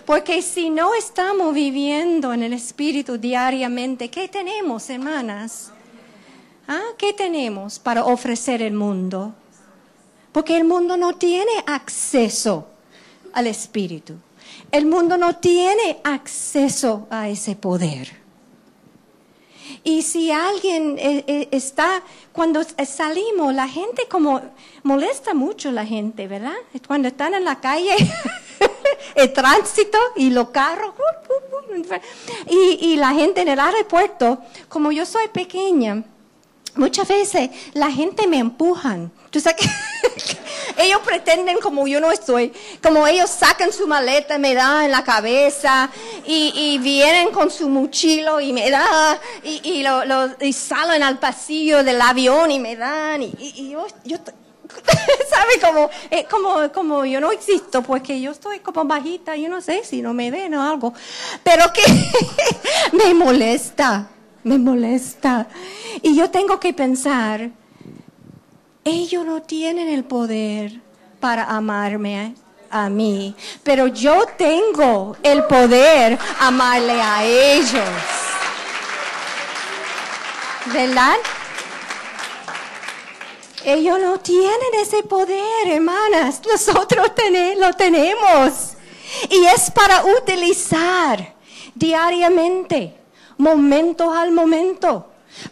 Porque 0.06 0.42
si 0.42 0.70
no 0.70 0.94
estamos 0.94 1.54
viviendo 1.54 2.34
en 2.34 2.44
el 2.44 2.54
Espíritu 2.54 3.18
diariamente, 3.18 4.10
¿qué 4.10 4.28
tenemos, 4.28 4.90
hermanas? 4.90 5.72
¿Ah? 6.68 6.82
¿Qué 6.98 7.14
tenemos 7.14 7.80
para 7.80 8.06
ofrecer 8.06 8.62
el 8.62 8.74
mundo? 8.74 9.34
Porque 10.32 10.56
el 10.58 10.64
mundo 10.64 10.96
no 10.98 11.16
tiene 11.16 11.52
acceso 11.66 12.68
al 13.34 13.48
Espíritu. 13.48 14.16
El 14.72 14.86
mundo 14.86 15.18
no 15.18 15.36
tiene 15.36 16.00
acceso 16.04 17.08
a 17.10 17.28
ese 17.28 17.56
poder. 17.56 18.21
Y 19.84 20.02
si 20.02 20.32
alguien 20.32 20.98
eh, 21.00 21.24
eh, 21.28 21.48
está, 21.52 22.04
cuando 22.32 22.62
salimos, 22.86 23.54
la 23.54 23.68
gente 23.68 24.08
como 24.10 24.42
molesta 24.84 25.34
mucho 25.34 25.72
la 25.72 25.86
gente, 25.86 26.28
¿verdad? 26.28 26.56
Cuando 26.88 27.08
están 27.08 27.34
en 27.34 27.46
la 27.46 27.60
calle, 27.60 27.96
el 29.16 29.34
tránsito 29.34 29.98
y 30.16 30.30
los 30.30 30.50
carros, 30.50 30.94
uh, 30.98 31.72
uh, 31.74 31.80
uh, 31.80 32.00
y, 32.50 32.94
y 32.94 32.98
la 32.98 33.12
gente 33.12 33.42
en 33.42 33.50
el 33.50 33.60
aeropuerto, 33.60 34.40
como 34.70 34.92
yo 34.92 35.06
soy 35.06 35.28
pequeña, 35.30 36.04
muchas 36.76 37.08
veces 37.08 37.50
la 37.74 37.92
gente 37.92 38.28
me 38.28 38.38
empujan. 38.38 39.12
Tú 39.30 39.40
sabes 39.40 39.62
que 39.62 39.70
ellos 40.84 41.00
pretenden 41.06 41.60
como 41.60 41.88
yo 41.88 42.00
no 42.00 42.12
estoy, 42.12 42.52
como 42.84 43.08
ellos 43.08 43.30
sacan 43.30 43.72
su 43.72 43.88
maleta, 43.88 44.38
me 44.38 44.54
dan 44.54 44.86
en 44.86 44.92
la 44.92 45.04
cabeza 45.04 45.90
y, 46.26 46.78
vienen 46.80 47.32
con 47.32 47.52
su 47.52 47.70
mochilo 47.70 48.42
y 48.42 48.54
me 48.54 48.70
dan 48.70 49.18
y, 49.44 49.86
y, 50.42 50.54
salen 50.54 51.04
al 51.04 51.20
pasillo 51.20 51.84
del 51.84 52.02
avión 52.02 52.52
y 52.52 52.60
me 52.60 52.76
dan 52.76 53.22
y, 53.24 53.70
yo, 53.70 53.86
yo 54.04 54.18
¿sabe? 55.30 55.60
Como, 55.62 55.90
eh, 56.10 56.26
como, 56.30 56.72
como 56.72 57.06
yo 57.06 57.20
no 57.20 57.32
existo, 57.32 57.82
pues 57.82 58.02
que 58.02 58.20
yo 58.20 58.32
estoy 58.32 58.60
como 58.60 58.86
bajita, 58.86 59.36
yo 59.36 59.50
no 59.50 59.62
sé 59.62 59.84
si 59.84 60.02
no 60.02 60.14
me 60.14 60.32
ven 60.32 60.54
o 60.56 60.64
algo, 60.64 60.94
pero 61.44 61.72
que 61.74 61.84
me 62.94 63.14
molesta, 63.14 64.10
me 64.44 64.58
molesta. 64.58 65.48
Y 66.02 66.16
yo 66.16 66.30
tengo 66.30 66.60
que 66.60 66.74
pensar, 66.74 67.52
ellos 68.84 69.26
no 69.26 69.42
tienen 69.42 69.88
el 69.88 70.04
poder 70.04 70.82
para 71.20 71.46
amarme 71.46 72.36
a 72.70 72.90
mí, 72.90 73.36
pero 73.64 73.88
yo 73.88 74.26
tengo 74.38 75.16
el 75.24 75.44
poder 75.44 76.18
amarle 76.40 77.02
a 77.02 77.24
ellos. 77.26 77.90
¿Verdad? 80.74 81.18
Ellos 83.64 84.00
no 84.02 84.20
tienen 84.20 84.74
ese 84.82 85.04
poder, 85.04 85.68
hermanas. 85.68 86.42
Nosotros 86.50 87.12
lo 87.60 87.74
tenemos. 87.74 88.74
Y 89.30 89.46
es 89.46 89.70
para 89.70 90.04
utilizar 90.06 91.36
diariamente, 91.76 93.01
momento 93.42 94.12
al 94.14 94.32
momento. 94.32 95.08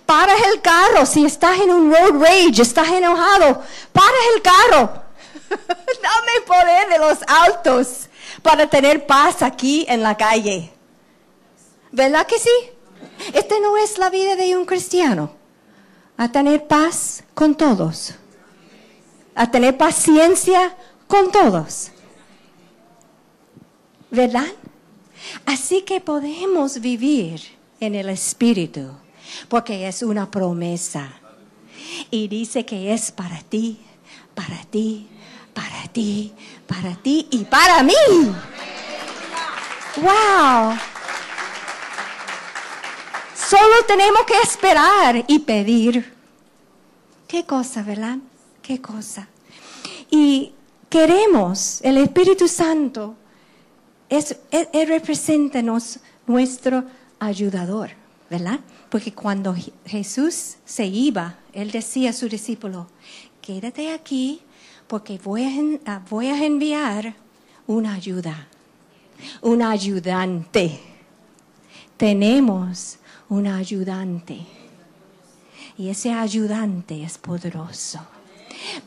Paras 0.06 0.40
el 0.54 0.62
carro, 0.62 1.06
si 1.06 1.26
estás 1.26 1.60
en 1.60 1.72
un 1.72 1.92
road 1.92 2.22
rage, 2.22 2.62
estás 2.62 2.90
enojado, 2.90 3.62
paras 3.92 4.26
el 4.36 4.42
carro. 4.42 4.92
Dame 5.50 6.46
poder 6.46 6.90
de 6.90 7.00
los 7.00 7.18
altos 7.28 8.10
para 8.42 8.70
tener 8.70 9.08
paz 9.08 9.42
aquí 9.42 9.86
en 9.90 10.04
la 10.04 10.16
calle. 10.16 10.72
¿Verdad 11.92 12.28
que 12.28 12.38
sí? 12.38 12.50
Este 13.34 13.60
no 13.60 13.78
es 13.78 13.98
la 13.98 14.10
vida 14.10 14.36
de 14.36 14.56
un 14.56 14.66
cristiano. 14.66 15.32
A 16.18 16.32
tener 16.32 16.68
paz 16.68 17.24
con 17.34 17.56
todos. 17.56 18.14
A 19.34 19.50
tener 19.50 19.78
paciencia 19.78 20.76
con 21.08 21.32
todos. 21.32 21.92
¿Verdad? 24.12 24.48
Así 25.46 25.82
que 25.82 26.02
podemos 26.02 26.80
vivir 26.82 27.59
en 27.80 27.96
el 27.96 28.10
Espíritu 28.10 28.92
porque 29.48 29.88
es 29.88 30.04
una 30.04 30.30
promesa. 30.30 31.12
Y 32.12 32.28
dice 32.28 32.66
que 32.66 32.94
es 32.94 33.12
para 33.12 33.42
ti, 33.42 33.80
para 34.36 34.64
ti, 34.66 35.08
para 35.54 35.88
ti, 35.92 36.34
para 36.68 36.96
ti 36.96 37.28
y 37.32 37.46
para 37.46 37.84
mí. 37.84 37.94
¡Wow! 39.98 40.78
Solo 43.36 43.76
tenemos 43.88 44.22
que 44.24 44.40
esperar 44.44 45.24
y 45.28 45.40
pedir. 45.40 46.14
Qué 47.28 47.46
cosa, 47.46 47.82
¿verdad? 47.82 48.18
Qué 48.62 48.82
cosa. 48.82 49.28
Y 50.12 50.54
queremos, 50.90 51.80
el 51.82 51.98
Espíritu 51.98 52.48
Santo 52.48 53.16
es, 54.10 54.38
representa 54.74 55.62
nuestro 55.62 56.84
ayudador, 57.20 57.92
¿verdad? 58.30 58.60
Porque 58.90 59.14
cuando 59.14 59.56
Jesús 59.86 60.56
se 60.66 60.86
iba, 60.86 61.38
Él 61.54 61.72
decía 61.72 62.12
a 62.12 62.14
su 62.14 62.28
discípulo, 62.28 62.88
quédate 63.42 63.92
aquí 63.92 64.42
porque 64.88 65.20
voy 65.24 65.80
a, 65.86 66.00
voy 66.10 66.28
a 66.28 66.44
enviar 66.44 67.14
una 67.68 67.94
ayuda, 67.94 68.48
un 69.42 69.62
ayudante. 69.62 70.80
Tenemos 71.98 72.98
un 73.30 73.46
ayudante. 73.48 74.40
Y 75.78 75.90
ese 75.90 76.12
ayudante 76.12 77.04
es 77.04 77.18
poderoso. 77.18 78.00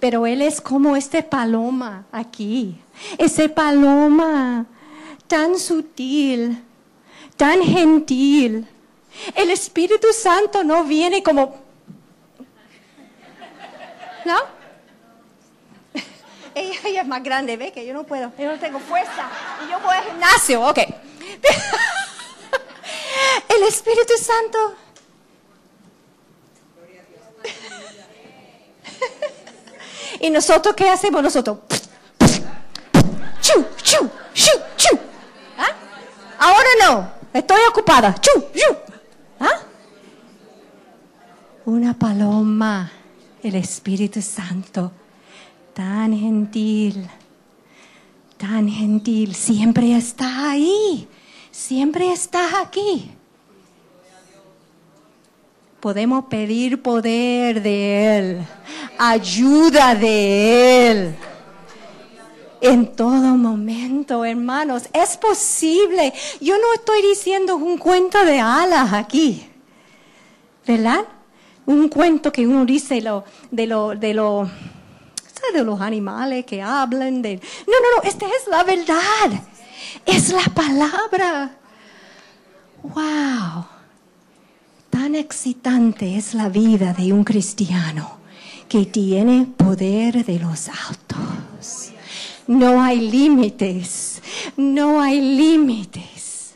Pero 0.01 0.27
Él 0.27 0.42
es 0.42 0.61
como 0.61 0.97
este 0.97 1.23
paloma 1.23 2.07
aquí. 2.11 2.77
Ese 3.16 3.49
paloma 3.49 4.66
tan 5.27 5.59
sutil, 5.59 6.62
tan 7.42 7.61
gentil 7.61 8.68
el 9.35 9.50
Espíritu 9.50 10.07
Santo 10.12 10.62
no 10.62 10.85
viene 10.85 11.24
como... 11.24 11.61
¿No? 14.24 14.38
Ella, 16.55 17.00
es 17.00 17.07
más 17.09 17.24
grande, 17.24 17.57
ve 17.57 17.72
que 17.72 17.85
yo 17.85 17.94
no 17.94 18.05
puedo, 18.05 18.31
yo 18.38 18.52
no 18.52 18.61
tengo 18.61 18.78
fuerza. 18.78 19.28
Y 19.66 19.70
yo 19.72 19.81
voy 19.81 19.92
al 19.92 20.05
gimnasio, 20.05 20.64
ok. 20.64 20.78
El 23.48 23.64
Espíritu 23.64 24.12
Santo. 24.22 24.76
¿Y 30.20 30.31
nosotros 30.31 30.76
qué 30.76 30.88
hacemos 30.88 31.24
nosotros? 31.24 31.59
Estoy 37.33 37.61
ocupada. 37.71 38.14
Chu, 38.21 38.31
chu. 38.55 38.77
¿Ah? 39.40 39.61
Una 41.64 41.95
paloma, 41.95 42.90
el 43.42 43.55
Espíritu 43.55 44.21
Santo, 44.21 44.92
tan 45.75 46.16
gentil, 46.16 47.09
tan 48.37 48.68
gentil, 48.68 49.35
siempre 49.35 49.97
está 49.97 50.51
ahí, 50.51 51.09
siempre 51.51 52.12
está 52.12 52.61
aquí. 52.61 53.11
Podemos 55.81 56.27
pedir 56.27 56.83
poder 56.83 57.62
de 57.62 58.18
Él, 58.18 58.47
ayuda 58.99 59.95
de 59.95 60.91
Él 60.91 61.16
en 62.62 62.94
todo 62.94 63.36
momento, 63.36 64.24
hermanos. 64.24 64.84
Es 64.92 65.16
posible. 65.16 66.14
Yo 66.40 66.56
no 66.56 66.72
estoy 66.74 67.02
diciendo 67.02 67.56
un 67.56 67.76
cuento 67.76 68.24
de 68.24 68.38
alas 68.38 68.92
aquí, 68.92 69.44
¿verdad? 70.66 71.04
Un 71.66 71.88
cuento 71.88 72.32
que 72.32 72.46
uno 72.46 72.64
dice 72.64 72.94
de 72.94 73.00
lo, 73.02 73.24
de 73.50 73.66
lo, 74.14 74.48
de 75.52 75.64
los 75.64 75.80
animales 75.80 76.46
que 76.46 76.62
hablan 76.62 77.20
de. 77.20 77.36
No, 77.66 77.72
no, 77.72 77.96
no. 77.96 78.08
Esta 78.08 78.26
es 78.26 78.46
la 78.48 78.62
verdad. 78.62 79.42
Es 80.06 80.30
la 80.30 80.44
palabra. 80.54 81.56
Wow. 82.82 83.66
Tan 84.88 85.14
excitante 85.16 86.16
es 86.16 86.34
la 86.34 86.48
vida 86.48 86.92
de 86.92 87.12
un 87.12 87.24
cristiano 87.24 88.18
que 88.68 88.86
tiene 88.86 89.46
poder 89.56 90.24
de 90.24 90.38
los 90.38 90.68
altos. 90.68 91.51
No 92.47 92.82
hay 92.82 93.01
límites, 93.01 94.20
no 94.57 95.01
hay 95.01 95.20
límites 95.20 96.55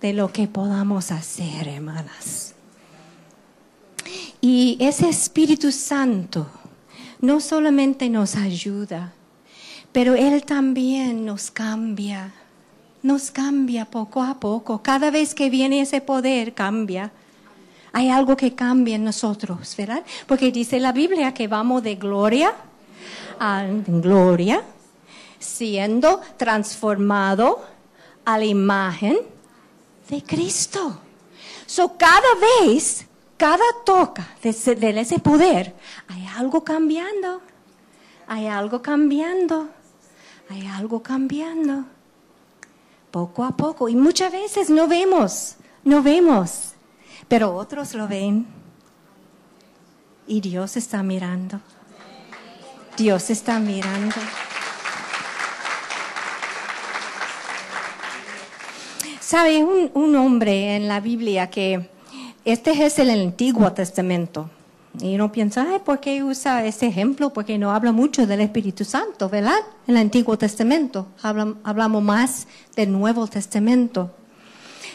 de 0.00 0.12
lo 0.12 0.32
que 0.32 0.46
podamos 0.46 1.10
hacer, 1.10 1.68
hermanas. 1.68 2.54
Y 4.40 4.76
ese 4.80 5.08
Espíritu 5.08 5.70
Santo 5.70 6.48
no 7.20 7.40
solamente 7.40 8.10
nos 8.10 8.34
ayuda, 8.34 9.12
pero 9.92 10.14
Él 10.14 10.44
también 10.44 11.24
nos 11.24 11.50
cambia, 11.50 12.34
nos 13.02 13.30
cambia 13.30 13.84
poco 13.84 14.22
a 14.22 14.40
poco. 14.40 14.82
Cada 14.82 15.10
vez 15.10 15.34
que 15.34 15.50
viene 15.50 15.80
ese 15.80 16.00
poder, 16.00 16.54
cambia. 16.54 17.12
Hay 17.92 18.08
algo 18.08 18.36
que 18.36 18.54
cambia 18.54 18.96
en 18.96 19.04
nosotros, 19.04 19.74
¿verdad? 19.76 20.02
Porque 20.26 20.50
dice 20.50 20.80
la 20.80 20.92
Biblia 20.92 21.34
que 21.34 21.46
vamos 21.46 21.82
de 21.82 21.94
gloria 21.94 22.54
a 23.38 23.66
gloria, 23.86 24.62
siendo 25.42 26.20
transformado 26.36 27.62
a 28.24 28.38
la 28.38 28.44
imagen 28.44 29.18
de 30.08 30.22
Cristo. 30.22 30.98
So, 31.66 31.96
cada 31.96 32.28
vez, 32.60 33.06
cada 33.36 33.64
toca 33.84 34.28
de 34.42 34.50
ese, 34.50 35.00
ese 35.00 35.18
poder, 35.18 35.74
hay 36.08 36.26
algo 36.36 36.62
cambiando. 36.62 37.40
Hay 38.26 38.46
algo 38.46 38.82
cambiando. 38.82 39.68
Hay 40.48 40.66
algo 40.66 41.02
cambiando. 41.02 41.84
Poco 43.10 43.44
a 43.44 43.56
poco. 43.56 43.88
Y 43.88 43.96
muchas 43.96 44.32
veces 44.32 44.70
no 44.70 44.88
vemos, 44.88 45.56
no 45.84 46.02
vemos. 46.02 46.72
Pero 47.28 47.54
otros 47.54 47.94
lo 47.94 48.08
ven. 48.08 48.46
Y 50.26 50.40
Dios 50.40 50.76
está 50.76 51.02
mirando. 51.02 51.60
Dios 52.96 53.30
está 53.30 53.58
mirando. 53.58 54.16
Sabe, 59.32 59.64
un, 59.64 59.90
un 59.94 60.14
hombre 60.16 60.76
en 60.76 60.88
la 60.88 61.00
Biblia 61.00 61.48
que 61.48 61.88
este 62.44 62.84
es 62.84 62.98
el 62.98 63.08
Antiguo 63.08 63.72
Testamento. 63.72 64.50
Y 65.00 65.14
uno 65.14 65.32
piensa, 65.32 65.66
Ay, 65.72 65.78
¿por 65.82 66.00
qué 66.00 66.22
usa 66.22 66.66
ese 66.66 66.88
ejemplo? 66.88 67.32
Porque 67.32 67.56
no 67.56 67.70
habla 67.72 67.92
mucho 67.92 68.26
del 68.26 68.42
Espíritu 68.42 68.84
Santo, 68.84 69.30
¿verdad? 69.30 69.56
En 69.86 69.96
el 69.96 70.02
Antiguo 70.02 70.36
Testamento 70.36 71.06
Hablam- 71.22 71.56
hablamos 71.64 72.02
más 72.02 72.46
del 72.76 72.92
Nuevo 72.92 73.26
Testamento. 73.26 74.10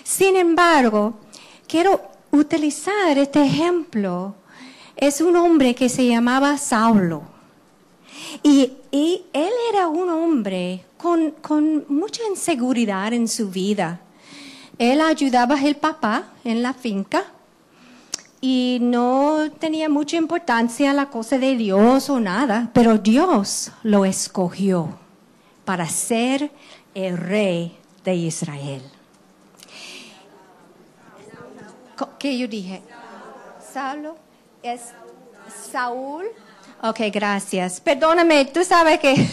Sin 0.04 0.36
embargo, 0.36 1.16
quiero 1.68 2.00
utilizar 2.30 3.18
este 3.18 3.44
ejemplo. 3.44 4.36
Es 4.96 5.20
un 5.20 5.36
hombre 5.36 5.74
que 5.74 5.90
se 5.90 6.06
llamaba 6.06 6.60
Saulo. 6.60 7.24
Y, 8.44 8.72
y 8.92 9.24
él 9.34 9.50
era 9.74 9.88
un 9.88 10.12
hombre 10.12 10.86
con, 11.00 11.32
con 11.42 11.86
mucha 11.90 12.22
inseguridad 12.30 13.12
en 13.14 13.28
su 13.28 13.50
vida. 13.50 14.02
Él 14.80 15.02
ayudaba 15.02 15.56
al 15.56 15.76
papá 15.76 16.26
en 16.44 16.62
la 16.62 16.74
finca 16.74 17.24
y 18.40 18.78
no 18.82 19.50
tenía 19.60 19.90
mucha 19.90 20.18
importancia 20.18 20.94
la 20.94 21.08
cosa 21.08 21.40
de 21.40 21.56
Dios 21.56 22.10
o 22.10 22.20
nada, 22.20 22.70
pero 22.74 22.98
Dios 22.98 23.72
lo 23.84 24.06
escogió 24.06 24.90
para 25.66 25.88
ser 25.90 26.52
el 26.94 27.18
rey 27.18 27.76
de 28.04 28.16
Israel. 28.16 28.84
¿Qué 32.20 32.38
yo 32.38 32.48
dije? 32.48 32.82
Saulo 33.74 34.16
es 34.64 34.82
Saúl. 35.72 36.26
Ok, 36.82 37.00
gracias. 37.12 37.80
Perdóname, 37.82 38.46
tú 38.46 38.64
sabes 38.64 39.00
que 39.00 39.16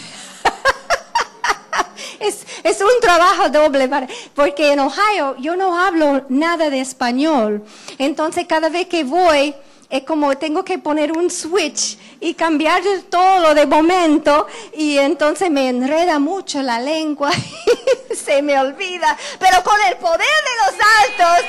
es, 2.27 2.45
es 2.63 2.81
un 2.81 2.99
trabajo 3.01 3.49
doble, 3.49 3.89
porque 4.33 4.73
en 4.73 4.79
Ohio 4.79 5.35
yo 5.39 5.55
no 5.55 5.79
hablo 5.79 6.25
nada 6.29 6.69
de 6.69 6.81
español. 6.81 7.63
Entonces 7.97 8.45
cada 8.47 8.69
vez 8.69 8.87
que 8.87 9.03
voy 9.03 9.53
es 9.89 10.03
como 10.03 10.35
tengo 10.37 10.65
que 10.65 10.79
poner 10.79 11.11
un 11.11 11.29
switch 11.29 11.97
y 12.19 12.33
cambiar 12.33 12.81
todo 13.09 13.53
de 13.53 13.65
momento 13.65 14.47
y 14.75 14.97
entonces 14.97 15.49
me 15.51 15.69
enreda 15.69 16.19
mucho 16.19 16.61
la 16.61 16.79
lengua 16.79 17.31
y 18.11 18.15
se 18.15 18.41
me 18.41 18.59
olvida. 18.59 19.17
Pero 19.39 19.63
con 19.63 19.79
el 19.87 19.95
poder 19.97 20.19
de 20.19 20.55
los 20.65 20.75
altos 21.01 21.45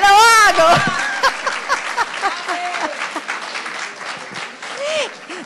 lo 0.00 0.06
hago. 0.62 0.80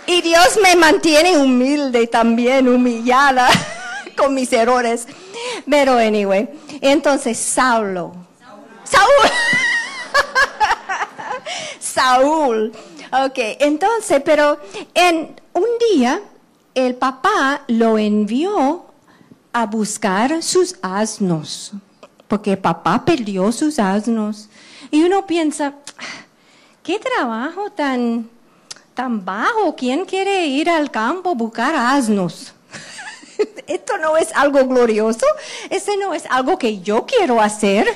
Y 0.07 0.22
Dios 0.22 0.59
me 0.61 0.74
mantiene 0.74 1.39
humilde 1.39 2.09
también, 2.09 2.68
humillada 2.68 3.49
con 4.21 4.35
mis 4.35 4.53
errores. 4.53 5.09
Pero 5.68 5.97
anyway, 5.97 6.49
entonces 6.81 7.39
Saulo. 7.39 8.12
Saúl. 8.85 9.31
Saúl. 11.81 12.73
Ok, 13.12 13.39
entonces, 13.59 14.23
pero 14.25 14.59
en 14.95 15.35
un 15.53 15.66
día 15.93 16.21
el 16.75 16.95
papá 16.95 17.62
lo 17.66 17.99
envió 17.99 18.85
a 19.53 19.66
buscar 19.66 20.43
sus 20.43 20.77
asnos, 20.81 21.73
porque 22.29 22.57
papá 22.57 23.05
perdió 23.05 23.51
sus 23.51 23.79
asnos. 23.79 24.49
Y 24.93 25.03
uno 25.03 25.27
piensa, 25.27 25.75
qué 26.83 26.99
trabajo 26.99 27.71
tan, 27.71 28.29
tan 28.95 29.25
bajo, 29.25 29.75
¿quién 29.75 30.05
quiere 30.05 30.47
ir 30.47 30.71
al 30.71 30.91
campo 30.91 31.31
a 31.31 31.35
buscar 31.35 31.75
asnos? 31.75 32.53
Esto 33.66 33.99
no 33.99 34.16
es 34.16 34.32
algo 34.34 34.66
glorioso, 34.66 35.26
ese 35.68 35.97
no 35.97 36.14
es 36.14 36.24
algo 36.30 36.59
que 36.59 36.80
yo 36.80 37.07
quiero 37.07 37.41
hacer, 37.41 37.86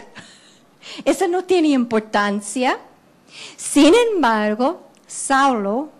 eso 1.04 1.28
no 1.28 1.44
tiene 1.44 1.68
importancia. 1.68 2.78
Sin 3.56 3.92
embargo, 3.94 4.88
Saulo, 5.06 5.90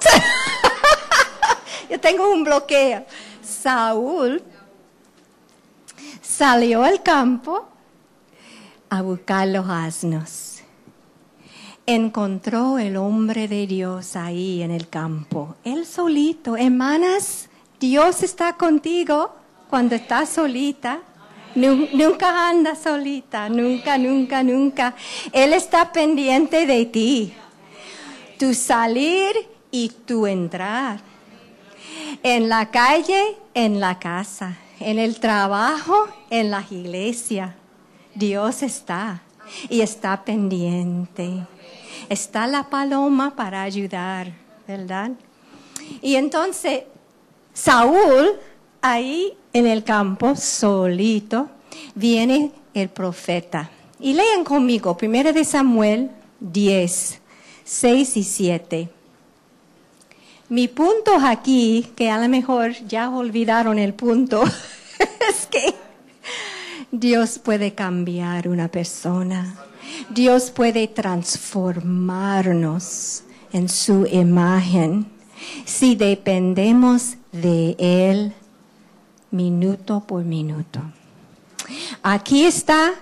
yo 1.90 2.00
tengo 2.00 2.30
un 2.30 2.44
bloqueo, 2.44 3.04
Saúl 3.42 4.42
salió 6.20 6.84
al 6.84 7.02
campo 7.02 7.68
a 8.90 9.02
buscar 9.02 9.48
los 9.48 9.68
asnos. 9.68 10.48
Encontró 11.84 12.78
el 12.78 12.96
hombre 12.96 13.48
de 13.48 13.66
Dios 13.66 14.14
ahí 14.14 14.62
en 14.62 14.70
el 14.70 14.88
campo, 14.88 15.56
él 15.64 15.84
solito. 15.84 16.56
Hermanas, 16.56 17.48
Dios 17.82 18.22
está 18.22 18.52
contigo 18.56 19.34
cuando 19.68 19.96
estás 19.96 20.28
solita. 20.28 21.00
Nu- 21.56 21.88
Nunca 21.92 22.48
anda 22.48 22.76
solita, 22.76 23.48
nunca, 23.48 23.98
nunca, 23.98 24.44
nunca. 24.44 24.94
Él 25.32 25.52
está 25.52 25.90
pendiente 25.90 26.64
de 26.64 26.86
ti. 26.86 27.32
Tu 28.38 28.54
salir 28.54 29.34
y 29.72 29.88
tu 29.88 30.28
entrar. 30.28 31.00
En 32.22 32.48
la 32.48 32.70
calle, 32.70 33.36
en 33.52 33.80
la 33.80 33.98
casa. 33.98 34.56
En 34.78 35.00
el 35.00 35.18
trabajo, 35.18 36.06
en 36.30 36.52
la 36.52 36.64
iglesia. 36.70 37.56
Dios 38.14 38.62
está 38.62 39.22
y 39.68 39.80
está 39.80 40.24
pendiente. 40.24 41.44
Está 42.08 42.46
la 42.46 42.62
paloma 42.70 43.34
para 43.34 43.62
ayudar, 43.62 44.30
¿verdad? 44.68 45.10
Y 46.00 46.14
entonces, 46.14 46.84
Saúl, 47.52 48.30
ahí 48.80 49.34
en 49.52 49.66
el 49.66 49.84
campo, 49.84 50.34
solito, 50.36 51.50
viene 51.94 52.52
el 52.74 52.88
profeta. 52.88 53.70
Y 54.00 54.14
lean 54.14 54.42
conmigo, 54.44 54.96
1 55.00 55.32
de 55.32 55.44
Samuel 55.44 56.10
10, 56.40 57.20
6 57.64 58.16
y 58.16 58.24
7. 58.24 58.88
Mi 60.48 60.66
punto 60.68 61.14
aquí, 61.22 61.92
que 61.94 62.10
a 62.10 62.18
lo 62.18 62.28
mejor 62.28 62.72
ya 62.86 63.10
olvidaron 63.10 63.78
el 63.78 63.94
punto, 63.94 64.42
es 65.28 65.46
que 65.46 65.74
Dios 66.90 67.38
puede 67.38 67.74
cambiar 67.74 68.48
una 68.48 68.66
persona. 68.68 69.56
Dios 70.10 70.50
puede 70.50 70.88
transformarnos 70.88 73.22
en 73.52 73.68
su 73.68 74.06
imagen 74.06 75.11
si 75.64 75.94
dependemos 75.94 77.16
de 77.32 77.76
Él 77.78 78.32
minuto 79.30 80.00
por 80.06 80.24
minuto. 80.24 80.80
Aquí 82.02 82.44
está 82.44 82.94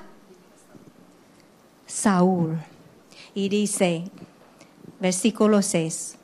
Saúl 1.86 2.58
y 3.34 3.48
dice, 3.48 4.04
versículo 5.00 5.62
6. 5.62 6.16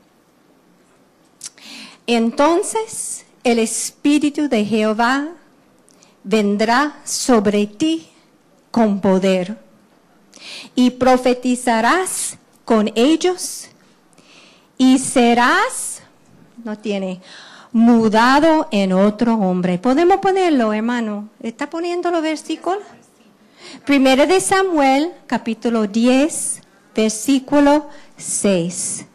Entonces 2.07 3.25
el 3.43 3.59
Espíritu 3.59 4.49
de 4.49 4.65
Jehová 4.65 5.29
vendrá 6.23 7.01
sobre 7.05 7.67
ti 7.67 8.09
con 8.71 9.01
poder 9.01 9.59
y 10.75 10.91
profetizarás 10.91 12.39
con 12.65 12.91
ellos 12.95 13.69
y 14.79 14.99
serás, 14.99 15.96
no 16.67 16.77
tiene, 16.77 17.21
mudado 17.73 18.67
en 18.73 18.93
otro 18.93 19.37
hombre. 19.37 19.79
¿Podemos 19.79 20.19
ponerlo, 20.19 20.73
hermano? 20.73 21.29
¿Está 21.41 21.71
poniendo 21.71 22.11
los 22.11 22.23
versículos? 22.23 22.83
Primero 23.85 24.27
de 24.27 24.41
Samuel, 24.41 25.13
capítulo 25.29 25.87
10, 25.87 26.61
versículo 26.95 27.89
6 28.17 29.07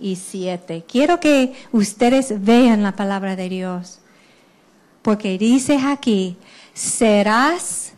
y 0.00 0.16
7. 0.16 0.84
Quiero 0.88 1.20
que 1.20 1.54
ustedes 1.70 2.44
vean 2.44 2.82
la 2.82 2.96
palabra 2.96 3.36
de 3.36 3.48
Dios. 3.48 4.00
Porque 5.02 5.38
dice 5.38 5.78
aquí, 5.86 6.36
serás 6.72 7.92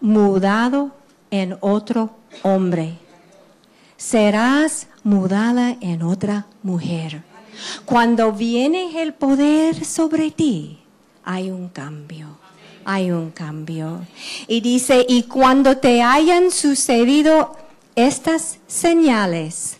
mudado 0.00 0.92
en 1.30 1.58
otro 1.60 2.16
hombre. 2.42 2.96
Serás 3.98 4.86
mudada 5.04 5.76
en 5.82 6.02
otra 6.02 6.46
mujer. 6.62 7.22
Cuando 7.88 8.32
viene 8.32 9.00
el 9.00 9.14
poder 9.14 9.82
sobre 9.82 10.30
ti, 10.30 10.78
hay 11.24 11.50
un 11.50 11.70
cambio. 11.70 12.26
Hay 12.84 13.10
un 13.10 13.30
cambio. 13.30 14.06
Y 14.46 14.60
dice, 14.60 15.06
y 15.08 15.22
cuando 15.22 15.78
te 15.78 16.02
hayan 16.02 16.50
sucedido 16.50 17.56
estas 17.94 18.58
señales, 18.66 19.78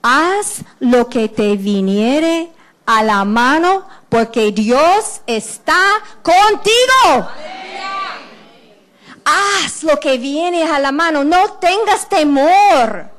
haz 0.00 0.62
lo 0.78 1.08
que 1.08 1.28
te 1.28 1.56
viniere 1.56 2.50
a 2.86 3.02
la 3.02 3.24
mano 3.24 3.84
porque 4.08 4.52
Dios 4.52 5.20
está 5.26 5.82
contigo. 6.22 7.28
Haz 9.24 9.82
lo 9.82 9.98
que 9.98 10.18
viene 10.18 10.62
a 10.62 10.78
la 10.78 10.92
mano, 10.92 11.24
no 11.24 11.54
tengas 11.54 12.08
temor. 12.08 13.12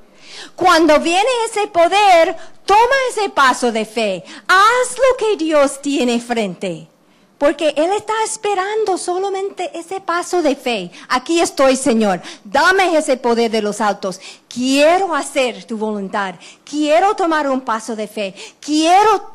Cuando 0.56 1.02
viene 1.02 1.30
ese 1.50 1.68
poder, 1.68 2.38
toma 2.66 2.96
ese 3.12 3.30
paso 3.30 3.72
de 3.72 3.86
fe. 3.86 4.24
Haz 4.48 4.98
lo 4.98 5.18
que 5.18 5.38
Dios 5.38 5.82
tiene 5.82 6.20
frente. 6.20 6.90
Porque 7.38 7.74
Él 7.76 7.92
está 7.92 8.14
esperando 8.24 8.98
solamente 8.98 9.78
ese 9.78 10.00
paso 10.00 10.42
de 10.42 10.56
fe. 10.56 10.92
Aquí 11.10 11.42
estoy, 11.42 11.76
Señor. 11.76 12.22
Dame 12.46 12.98
ese 12.98 13.18
poder 13.18 13.52
de 13.52 13.62
los 13.62 13.82
altos. 13.82 14.22
Quiero 14.48 15.14
hacer 15.14 15.66
tu 15.66 15.78
voluntad. 15.78 16.36
Quiero 16.64 17.14
tomar 17.16 17.50
un 17.50 17.62
paso 17.62 17.96
de 17.96 18.08
fe. 18.08 18.34
Quiero 18.62 19.32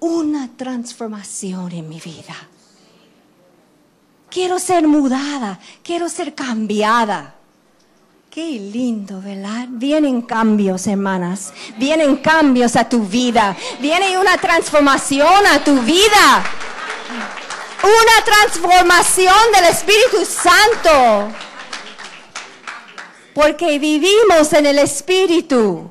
una 0.00 0.50
transformación 0.54 1.72
en 1.72 1.88
mi 1.88 1.98
vida. 1.98 2.36
Quiero 4.28 4.58
ser 4.58 4.86
mudada. 4.86 5.58
Quiero 5.82 6.10
ser 6.10 6.34
cambiada. 6.34 7.37
Qué 8.38 8.60
lindo, 8.72 9.20
¿verdad? 9.20 9.66
Vienen 9.68 10.22
cambios, 10.22 10.86
hermanas. 10.86 11.52
Vienen 11.76 12.18
cambios 12.18 12.76
a 12.76 12.88
tu 12.88 13.00
vida. 13.00 13.56
Viene 13.80 14.16
una 14.16 14.36
transformación 14.36 15.44
a 15.52 15.64
tu 15.64 15.76
vida 15.80 16.44
una 17.82 18.24
transformación 18.24 19.34
del 19.52 19.64
Espíritu 19.64 20.24
Santo. 20.24 21.34
Porque 23.34 23.80
vivimos 23.80 24.52
en 24.52 24.66
el 24.66 24.78
Espíritu. 24.78 25.90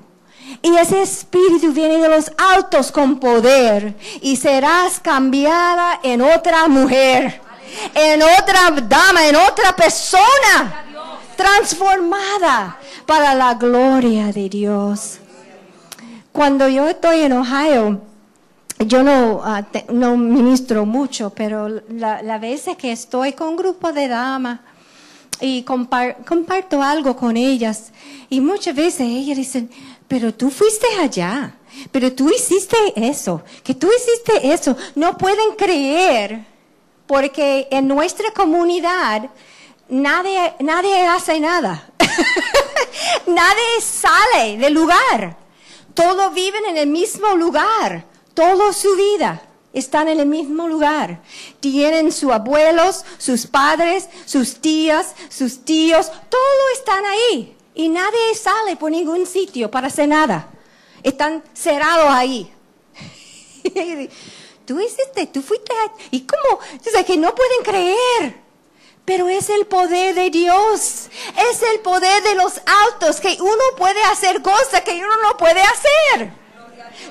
Y 0.61 0.73
ese 0.77 1.01
Espíritu 1.01 1.73
viene 1.73 1.97
de 1.97 2.07
los 2.07 2.31
altos 2.37 2.93
con 2.93 3.19
poder. 3.19 3.93
Y 4.21 4.37
serás 4.37 5.01
cambiada 5.01 5.99
en 6.01 6.21
otra 6.21 6.69
mujer. 6.69 7.41
En 7.93 8.23
otra 8.23 8.71
dama, 8.71 9.27
en 9.27 9.35
otra 9.35 9.75
persona. 9.75 10.86
Transformada 11.37 12.79
para 13.05 13.35
la 13.35 13.53
gloria 13.53 14.33
de 14.33 14.49
Dios. 14.49 15.19
Cuando 16.31 16.67
yo 16.67 16.87
estoy 16.87 17.21
en 17.21 17.33
Ohio, 17.33 18.01
yo 18.79 19.03
no, 19.03 19.41
ah, 19.43 19.65
no 19.89 20.17
ministro 20.17 20.85
mucho, 20.85 21.29
pero 21.29 21.69
la, 21.89 22.37
veces 22.39 22.75
que 22.75 22.91
estoy 22.91 23.33
con 23.33 23.49
un 23.49 23.55
grupo 23.57 23.93
de 23.93 24.07
damas 24.07 24.59
y 25.39 25.63
comparto 25.63 26.81
algo 26.81 27.15
con 27.15 27.37
ellas, 27.37 27.91
y 28.29 28.41
muchas 28.41 28.75
veces 28.75 29.01
ellas 29.01 29.37
dicen, 29.37 29.69
pero 30.07 30.33
tú 30.33 30.49
fuiste 30.49 30.87
allá, 30.99 31.55
pero 31.91 32.11
tú 32.11 32.29
hiciste 32.29 32.77
eso, 32.95 33.43
que 33.63 33.75
tú 33.75 33.87
hiciste 33.95 34.53
eso. 34.53 34.75
No 34.95 35.17
pueden 35.17 35.55
creer, 35.55 36.45
porque 37.05 37.67
en 37.71 37.87
nuestra 37.87 38.31
comunidad 38.31 39.29
nadie, 39.89 40.55
nadie 40.59 41.05
hace 41.07 41.39
nada. 41.39 41.89
nadie 43.27 43.81
sale 43.81 44.57
del 44.57 44.73
lugar. 44.73 45.37
Todos 45.93 46.33
viven 46.33 46.65
en 46.65 46.77
el 46.77 46.87
mismo 46.87 47.35
lugar 47.35 48.05
toda 48.37 48.71
su 48.71 48.95
vida 48.95 49.41
están 49.73 50.07
en 50.09 50.19
el 50.19 50.27
mismo 50.27 50.67
lugar. 50.67 51.19
Tienen 51.59 52.11
sus 52.11 52.31
abuelos, 52.31 53.03
sus 53.17 53.47
padres, 53.47 54.07
sus 54.25 54.61
tías, 54.61 55.15
sus 55.27 55.65
tíos, 55.65 56.11
todos 56.29 56.71
están 56.75 57.03
ahí. 57.03 57.57
Y 57.73 57.89
nadie 57.89 58.35
sale 58.35 58.75
por 58.75 58.91
ningún 58.91 59.25
sitio 59.25 59.71
para 59.71 59.87
hacer 59.87 60.07
nada. 60.07 60.49
Están 61.01 61.43
cerrados 61.53 62.09
ahí. 62.09 62.51
tú 64.65 64.79
hiciste, 64.79 65.25
tú 65.33 65.41
fuiste. 65.41 65.73
¿Y 66.11 66.27
cómo? 66.27 66.59
Dice 66.73 67.03
que 67.05 67.17
no 67.17 67.33
pueden 67.33 67.63
creer. 67.63 68.46
Pero 69.07 69.27
es 69.29 69.49
el 69.49 69.65
poder 69.65 70.13
de 70.13 70.29
Dios. 70.29 71.09
Es 71.49 71.63
el 71.73 71.79
poder 71.79 72.21
de 72.23 72.35
los 72.35 72.61
altos 72.91 73.19
que 73.19 73.37
uno 73.39 73.63
puede 73.77 74.03
hacer 74.11 74.43
cosas 74.43 74.81
que 74.81 74.97
uno 74.97 75.15
no 75.23 75.37
puede 75.37 75.61
hacer. 75.61 76.31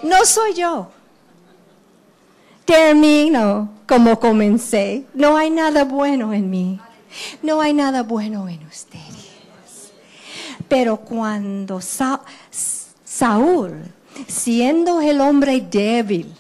No 0.05 0.25
soy 0.25 0.55
yo 0.55 0.91
termino 2.67 3.71
como 3.87 4.21
comencé. 4.21 5.07
No 5.15 5.39
hay 5.39 5.49
nada 5.49 5.85
bueno 5.85 6.35
en 6.35 6.51
mí. 6.51 6.79
No 7.43 7.63
hay 7.63 7.73
nada 7.73 8.03
bueno 8.03 8.47
en 8.49 8.67
ustedes. 8.67 9.07
Pero 10.69 10.99
cuando 10.99 11.81
Saúl, 13.05 13.73
siendo 14.27 15.01
el 15.01 15.21
hombre 15.23 15.61
débil, 15.63 16.35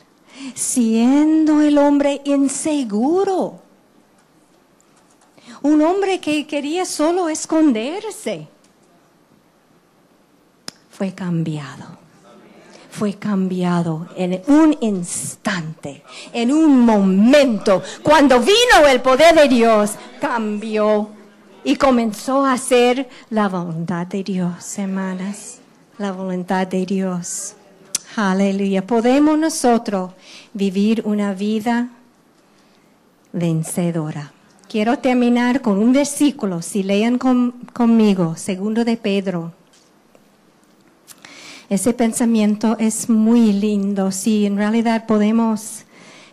siendo 0.55 1.63
el 1.63 1.79
hombre 1.79 2.21
inseguro, 2.25 3.63
un 5.67 5.83
hombre 5.83 6.21
que 6.21 6.47
quería 6.47 6.85
solo 6.85 7.29
esconderse, 7.29 8.49
fue 10.91 11.13
cambiado 11.13 12.07
fue 12.97 13.15
cambiado 13.15 14.09
en 14.17 14.43
un 14.47 14.75
instante, 14.81 16.03
en 16.33 16.51
un 16.51 16.81
momento. 16.81 17.83
Cuando 18.03 18.41
vino 18.41 18.89
el 18.89 19.03
poder 19.03 19.35
de 19.35 19.49
Dios, 19.49 19.93
cambió 20.19 21.11
y 21.63 21.77
comenzó 21.77 22.47
a 22.47 22.55
hacer 22.55 23.07
la 23.29 23.49
voluntad 23.49 24.07
de 24.07 24.25
Dios, 24.25 24.79
hermanas. 24.79 25.59
La 25.99 26.13
voluntad 26.13 26.67
de 26.67 26.87
Dios. 26.87 27.55
Aleluya. 28.17 28.87
Podemos 28.87 29.39
nosotros 29.39 30.13
vivir 30.55 31.03
una 31.05 31.35
vida 31.35 31.91
vencedora. 33.33 34.33
Quiero 34.69 34.99
terminar 34.99 35.61
con 35.61 35.79
un 35.79 35.93
versículo, 35.93 36.63
si 36.63 36.83
lean 36.83 37.19
conmigo, 37.19 38.37
segundo 38.37 38.85
de 38.85 38.97
Pedro 38.97 39.53
ese 41.69 41.93
pensamiento 41.93 42.77
es 42.79 43.09
muy 43.09 43.53
lindo. 43.53 44.13
Si 44.13 44.47
en 44.47 44.57
realidad 44.57 45.07
podemos 45.07 45.85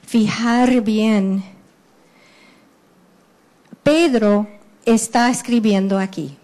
fijar 0.05 0.81
bien. 0.81 1.43
Pedro 3.81 4.47
está 4.85 5.29
escribiendo 5.29 5.97
aquí. 5.97 6.37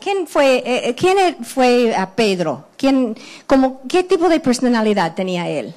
¿Quién, 0.00 0.26
fue, 0.26 0.58
eh, 0.58 0.88
eh, 0.88 0.94
¿quién 0.94 1.44
fue 1.44 1.94
a 1.96 2.14
Pedro? 2.14 2.66
¿Quién, 2.76 3.16
como, 3.46 3.80
¿Qué 3.88 4.04
tipo 4.04 4.28
de 4.28 4.38
personalidad 4.38 5.14
tenía 5.14 5.48
él? 5.48 5.74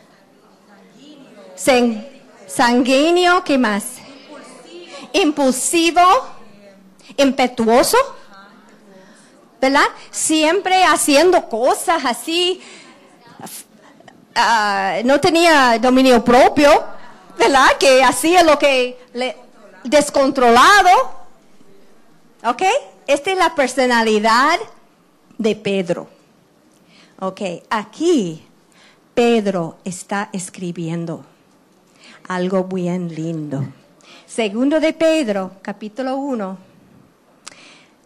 Sanguíneo. 1.55 2.05
Sanguíneo, 2.45 3.43
¿qué 3.43 3.57
más? 3.57 3.96
Impulsivo. 5.13 6.01
Impetuoso. 7.17 7.97
¿verdad? 9.59 9.85
Siempre 10.11 10.83
haciendo 10.83 11.47
cosas 11.49 12.05
así. 12.05 12.61
Ah, 14.35 14.97
no 15.03 15.19
tenía 15.19 15.79
dominio 15.79 16.23
propio, 16.23 16.69
¿verdad? 17.37 17.69
Que 17.79 18.03
hacía 18.03 18.43
lo 18.43 18.59
que 18.59 18.99
le 19.13 19.35
descontrolado. 19.83 20.89
¿Ok? 22.45 22.63
Esta 23.07 23.31
es 23.31 23.37
la 23.37 23.55
personalidad 23.55 24.59
de 25.37 25.55
Pedro. 25.55 26.07
Ok, 27.19 27.41
aquí 27.69 28.45
Pedro 29.15 29.77
está 29.83 30.29
escribiendo 30.33 31.25
algo 32.27 32.65
bien 32.65 33.13
lindo. 33.15 33.65
Segundo 34.37 34.79
de 34.79 34.93
Pedro, 34.93 35.53
capítulo 35.63 36.17
1, 36.17 36.57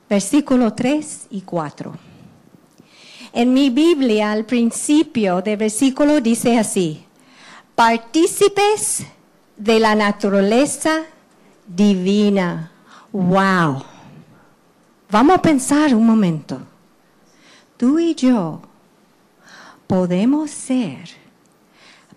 versículo 0.10 0.74
3 0.74 1.28
y 1.32 1.42
4. 1.42 1.92
En 3.34 3.54
mi 3.54 3.70
Biblia, 3.70 4.32
al 4.32 4.46
principio 4.46 5.42
del 5.42 5.58
versículo 5.58 6.22
dice 6.22 6.58
así, 6.58 7.04
partícipes 7.76 9.04
de 9.58 9.78
la 9.82 9.94
naturaleza 9.94 11.02
divina. 11.68 12.72
Wow. 13.12 13.84
Vamos 15.10 15.36
a 15.36 15.42
pensar 15.42 15.94
un 15.94 16.06
momento. 16.06 16.62
tú 17.76 18.00
y 18.00 18.16
yo 18.16 18.62
podemos 19.86 20.50
ser 20.50 21.10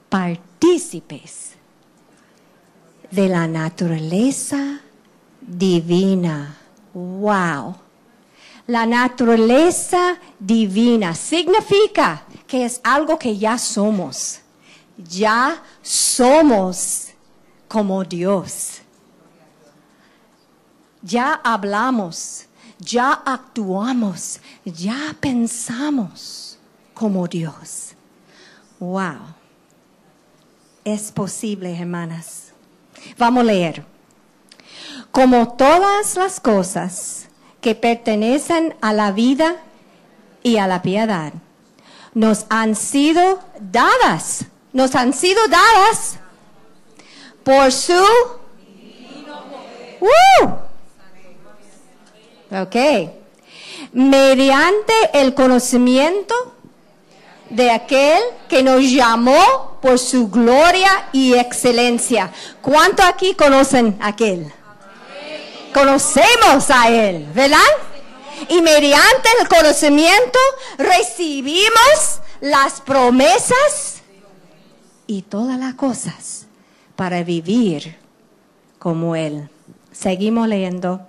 partícipes 0.08 1.53
de 3.14 3.28
la 3.28 3.46
naturaleza 3.46 4.80
divina. 5.40 6.56
Wow. 6.92 7.76
La 8.66 8.86
naturaleza 8.86 10.16
divina 10.38 11.14
significa 11.14 12.24
que 12.46 12.64
es 12.64 12.80
algo 12.82 13.18
que 13.18 13.36
ya 13.36 13.58
somos. 13.58 14.40
Ya 14.96 15.62
somos 15.82 17.08
como 17.68 18.04
Dios. 18.04 18.80
Ya 21.02 21.34
hablamos, 21.44 22.46
ya 22.78 23.12
actuamos, 23.12 24.40
ya 24.64 25.14
pensamos 25.20 26.58
como 26.94 27.28
Dios. 27.28 27.92
Wow. 28.80 29.34
Es 30.84 31.12
posible, 31.12 31.78
hermanas. 31.78 32.43
Vamos 33.18 33.42
a 33.42 33.44
leer. 33.44 33.84
Como 35.10 35.54
todas 35.54 36.16
las 36.16 36.40
cosas 36.40 37.28
que 37.60 37.74
pertenecen 37.74 38.74
a 38.80 38.92
la 38.92 39.12
vida 39.12 39.56
y 40.42 40.56
a 40.58 40.66
la 40.66 40.82
piedad, 40.82 41.32
nos 42.14 42.46
han 42.48 42.74
sido 42.74 43.40
dadas, 43.60 44.46
nos 44.72 44.94
han 44.94 45.12
sido 45.12 45.40
dadas 45.48 46.18
por 47.42 47.72
su... 47.72 48.04
¡Uh! 50.00 50.64
Ok. 52.56 52.76
Mediante 53.92 54.92
el 55.12 55.34
conocimiento 55.34 56.34
de 57.54 57.70
aquel 57.70 58.20
que 58.48 58.62
nos 58.62 58.82
llamó 58.82 59.78
por 59.80 59.98
su 59.98 60.28
gloria 60.28 61.08
y 61.12 61.34
excelencia. 61.34 62.32
¿Cuánto 62.60 63.02
aquí 63.02 63.34
conocen 63.34 63.96
a 64.00 64.08
aquel? 64.08 64.52
Conocemos 65.72 66.70
a 66.70 66.88
él, 66.88 67.26
¿verdad? 67.34 67.58
Y 68.48 68.60
mediante 68.62 69.28
el 69.40 69.48
conocimiento 69.48 70.38
recibimos 70.78 72.20
las 72.40 72.80
promesas 72.80 74.02
y 75.06 75.22
todas 75.22 75.58
las 75.58 75.74
cosas 75.74 76.46
para 76.96 77.22
vivir 77.22 77.96
como 78.78 79.16
él. 79.16 79.48
Seguimos 79.92 80.48
leyendo. 80.48 81.00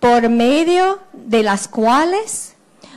Por 0.00 0.28
medio 0.28 0.98
de 1.12 1.42
las 1.42 1.68
cuales 1.68 2.54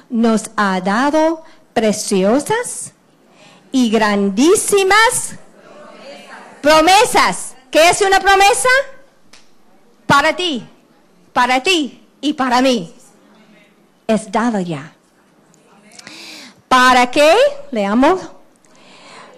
nos 0.10 0.50
ha 0.56 0.82
dado 0.82 1.44
preciosas 1.76 2.94
y 3.74 3.92
grandísimas 3.92 5.36
promesas. 6.62 7.56
¿Qué 7.70 7.90
es 7.90 8.00
una 8.02 8.22
promesa? 8.22 8.70
Para 10.08 10.36
ti, 10.36 10.66
para 11.34 11.62
ti 11.62 12.08
y 12.22 12.32
para 12.34 12.62
mí. 12.62 12.96
Es 14.08 14.32
dado 14.32 14.62
ya. 14.62 14.96
¿Para 16.70 17.12
qué? 17.12 17.36
Leamos. 17.72 18.22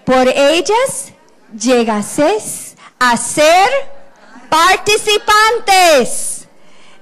Por 0.06 0.28
ellas 0.28 1.14
llegases 1.58 2.76
a 3.00 3.18
ser 3.18 3.68
participantes 4.50 6.48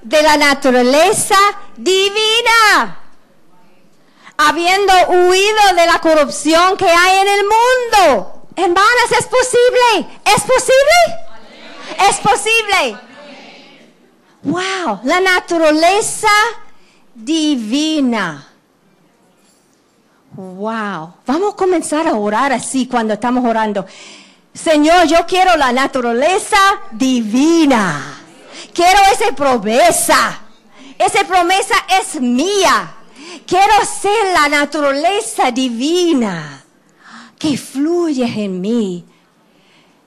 de 0.00 0.22
la 0.22 0.38
naturaleza 0.38 1.36
divina 1.76 3.00
habiendo 4.36 4.92
huido 5.08 5.74
de 5.76 5.86
la 5.86 6.00
corrupción 6.00 6.76
que 6.76 6.88
hay 6.88 7.16
en 7.18 7.28
el 7.28 7.44
mundo. 7.44 8.42
Hermanas, 8.56 9.12
es 9.18 9.26
posible. 9.26 10.18
¿Es 10.24 10.42
posible? 10.42 12.08
Es 12.08 12.16
posible. 12.18 12.98
Wow, 14.42 15.00
la 15.04 15.20
naturaleza 15.20 16.28
divina. 17.14 18.48
Wow, 20.32 21.14
vamos 21.26 21.54
a 21.54 21.56
comenzar 21.56 22.06
a 22.06 22.14
orar 22.14 22.52
así 22.52 22.86
cuando 22.86 23.14
estamos 23.14 23.44
orando. 23.44 23.86
Señor, 24.52 25.06
yo 25.06 25.26
quiero 25.26 25.56
la 25.56 25.72
naturaleza 25.72 26.58
divina. 26.92 28.20
Quiero 28.72 28.98
esa 29.12 29.34
promesa. 29.34 30.40
Esa 30.98 31.24
promesa 31.24 31.74
es 32.00 32.20
mía. 32.20 32.95
Quiero 33.44 33.74
ser 33.84 34.32
la 34.32 34.48
naturaleza 34.48 35.50
divina 35.50 36.64
que 37.38 37.58
fluye 37.58 38.24
en 38.44 38.60
mí. 38.60 39.04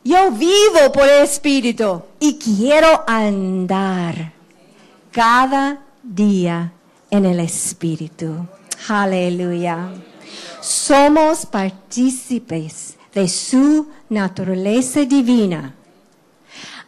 Yo 0.04 0.32
vivo 0.32 0.92
por 0.94 1.04
el 1.04 1.24
Espíritu 1.24 2.02
y 2.20 2.38
quiero 2.38 3.04
andar 3.06 4.34
cada 5.12 5.82
día 6.02 6.72
en 7.12 7.26
el 7.26 7.40
Espíritu. 7.42 8.48
Aleluya. 8.88 9.90
Somos 10.62 11.46
partícipes 11.46 12.98
de 13.14 13.28
su 13.28 13.88
naturaleza 14.10 15.02
divina 15.02 15.76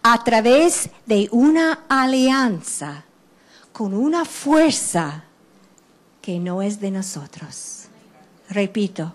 a 0.04 0.24
través 0.24 0.90
de 1.06 1.28
una 1.32 1.86
alianza 1.88 3.04
con 3.72 3.94
una 3.94 4.26
fuerza 4.26 5.26
que 6.22 6.40
no 6.40 6.62
es 6.62 6.80
de 6.80 6.92
nosotros. 6.92 7.86
Repito, 8.50 9.14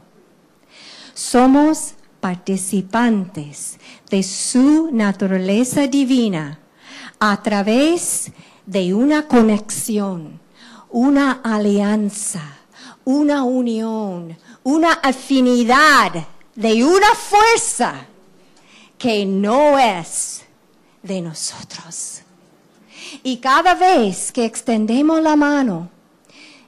somos 1.14 1.94
participantes 2.20 3.78
de 4.10 4.22
su 4.22 4.90
naturaleza 4.92 5.86
divina 5.86 6.58
a 7.20 7.42
través 7.42 8.32
de 8.66 8.92
una 8.92 9.28
conexión, 9.28 10.40
una 10.90 11.40
alianza, 11.44 12.42
una 13.04 13.44
unión, 13.44 14.36
una 14.64 14.92
afinidad 14.94 16.12
de 16.54 16.84
una 16.84 17.14
fuerza 17.14 18.06
que 18.98 19.24
no 19.24 19.78
es 19.78 20.44
de 21.02 21.20
nosotros. 21.20 22.22
Y 23.22 23.36
cada 23.36 23.74
vez 23.74 24.32
que 24.32 24.44
extendemos 24.44 25.22
la 25.22 25.36
mano, 25.36 25.90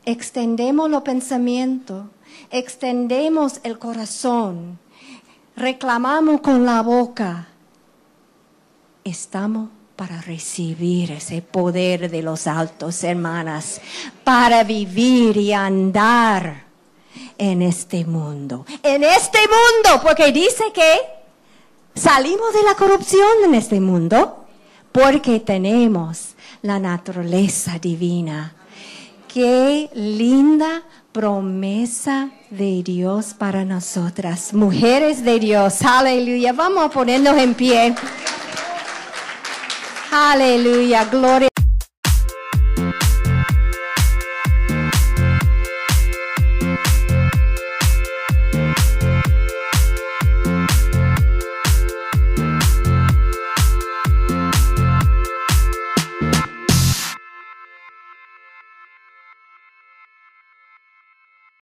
extendemos 0.08 0.88
los 0.88 1.02
pensamientos, 1.02 2.06
extendemos 2.50 3.60
el 3.62 3.78
corazón, 3.78 4.78
reclamamos 5.54 6.40
con 6.40 6.64
la 6.64 6.80
boca, 6.80 7.48
estamos 9.04 9.68
para 9.96 10.22
recibir 10.22 11.12
ese 11.12 11.42
poder 11.42 12.10
de 12.10 12.22
los 12.22 12.46
altos, 12.46 13.04
hermanas, 13.04 13.82
para 14.24 14.64
vivir 14.64 15.36
y 15.36 15.52
andar 15.52 16.64
en 17.36 17.60
este 17.60 18.06
mundo. 18.06 18.64
En 18.82 19.04
este 19.04 19.40
mundo, 19.40 20.02
porque 20.02 20.32
dice 20.32 20.64
que 20.72 22.00
salimos 22.00 22.54
de 22.54 22.62
la 22.62 22.74
corrupción 22.76 23.28
en 23.44 23.54
este 23.54 23.78
mundo, 23.78 24.46
porque 24.90 25.40
tenemos 25.40 26.34
la 26.62 26.78
naturaleza 26.78 27.78
divina 27.78 28.54
Qué 29.40 29.88
linda 29.94 30.82
promesa 31.12 32.30
de 32.50 32.82
Dios 32.82 33.34
para 33.38 33.64
nosotras, 33.64 34.52
mujeres 34.52 35.22
de 35.22 35.38
Dios. 35.38 35.80
Aleluya. 35.82 36.52
Vamos 36.52 36.86
a 36.86 36.88
ponernos 36.88 37.38
en 37.38 37.54
pie. 37.54 37.94
Aleluya. 40.10 41.04
Gloria. 41.04 41.47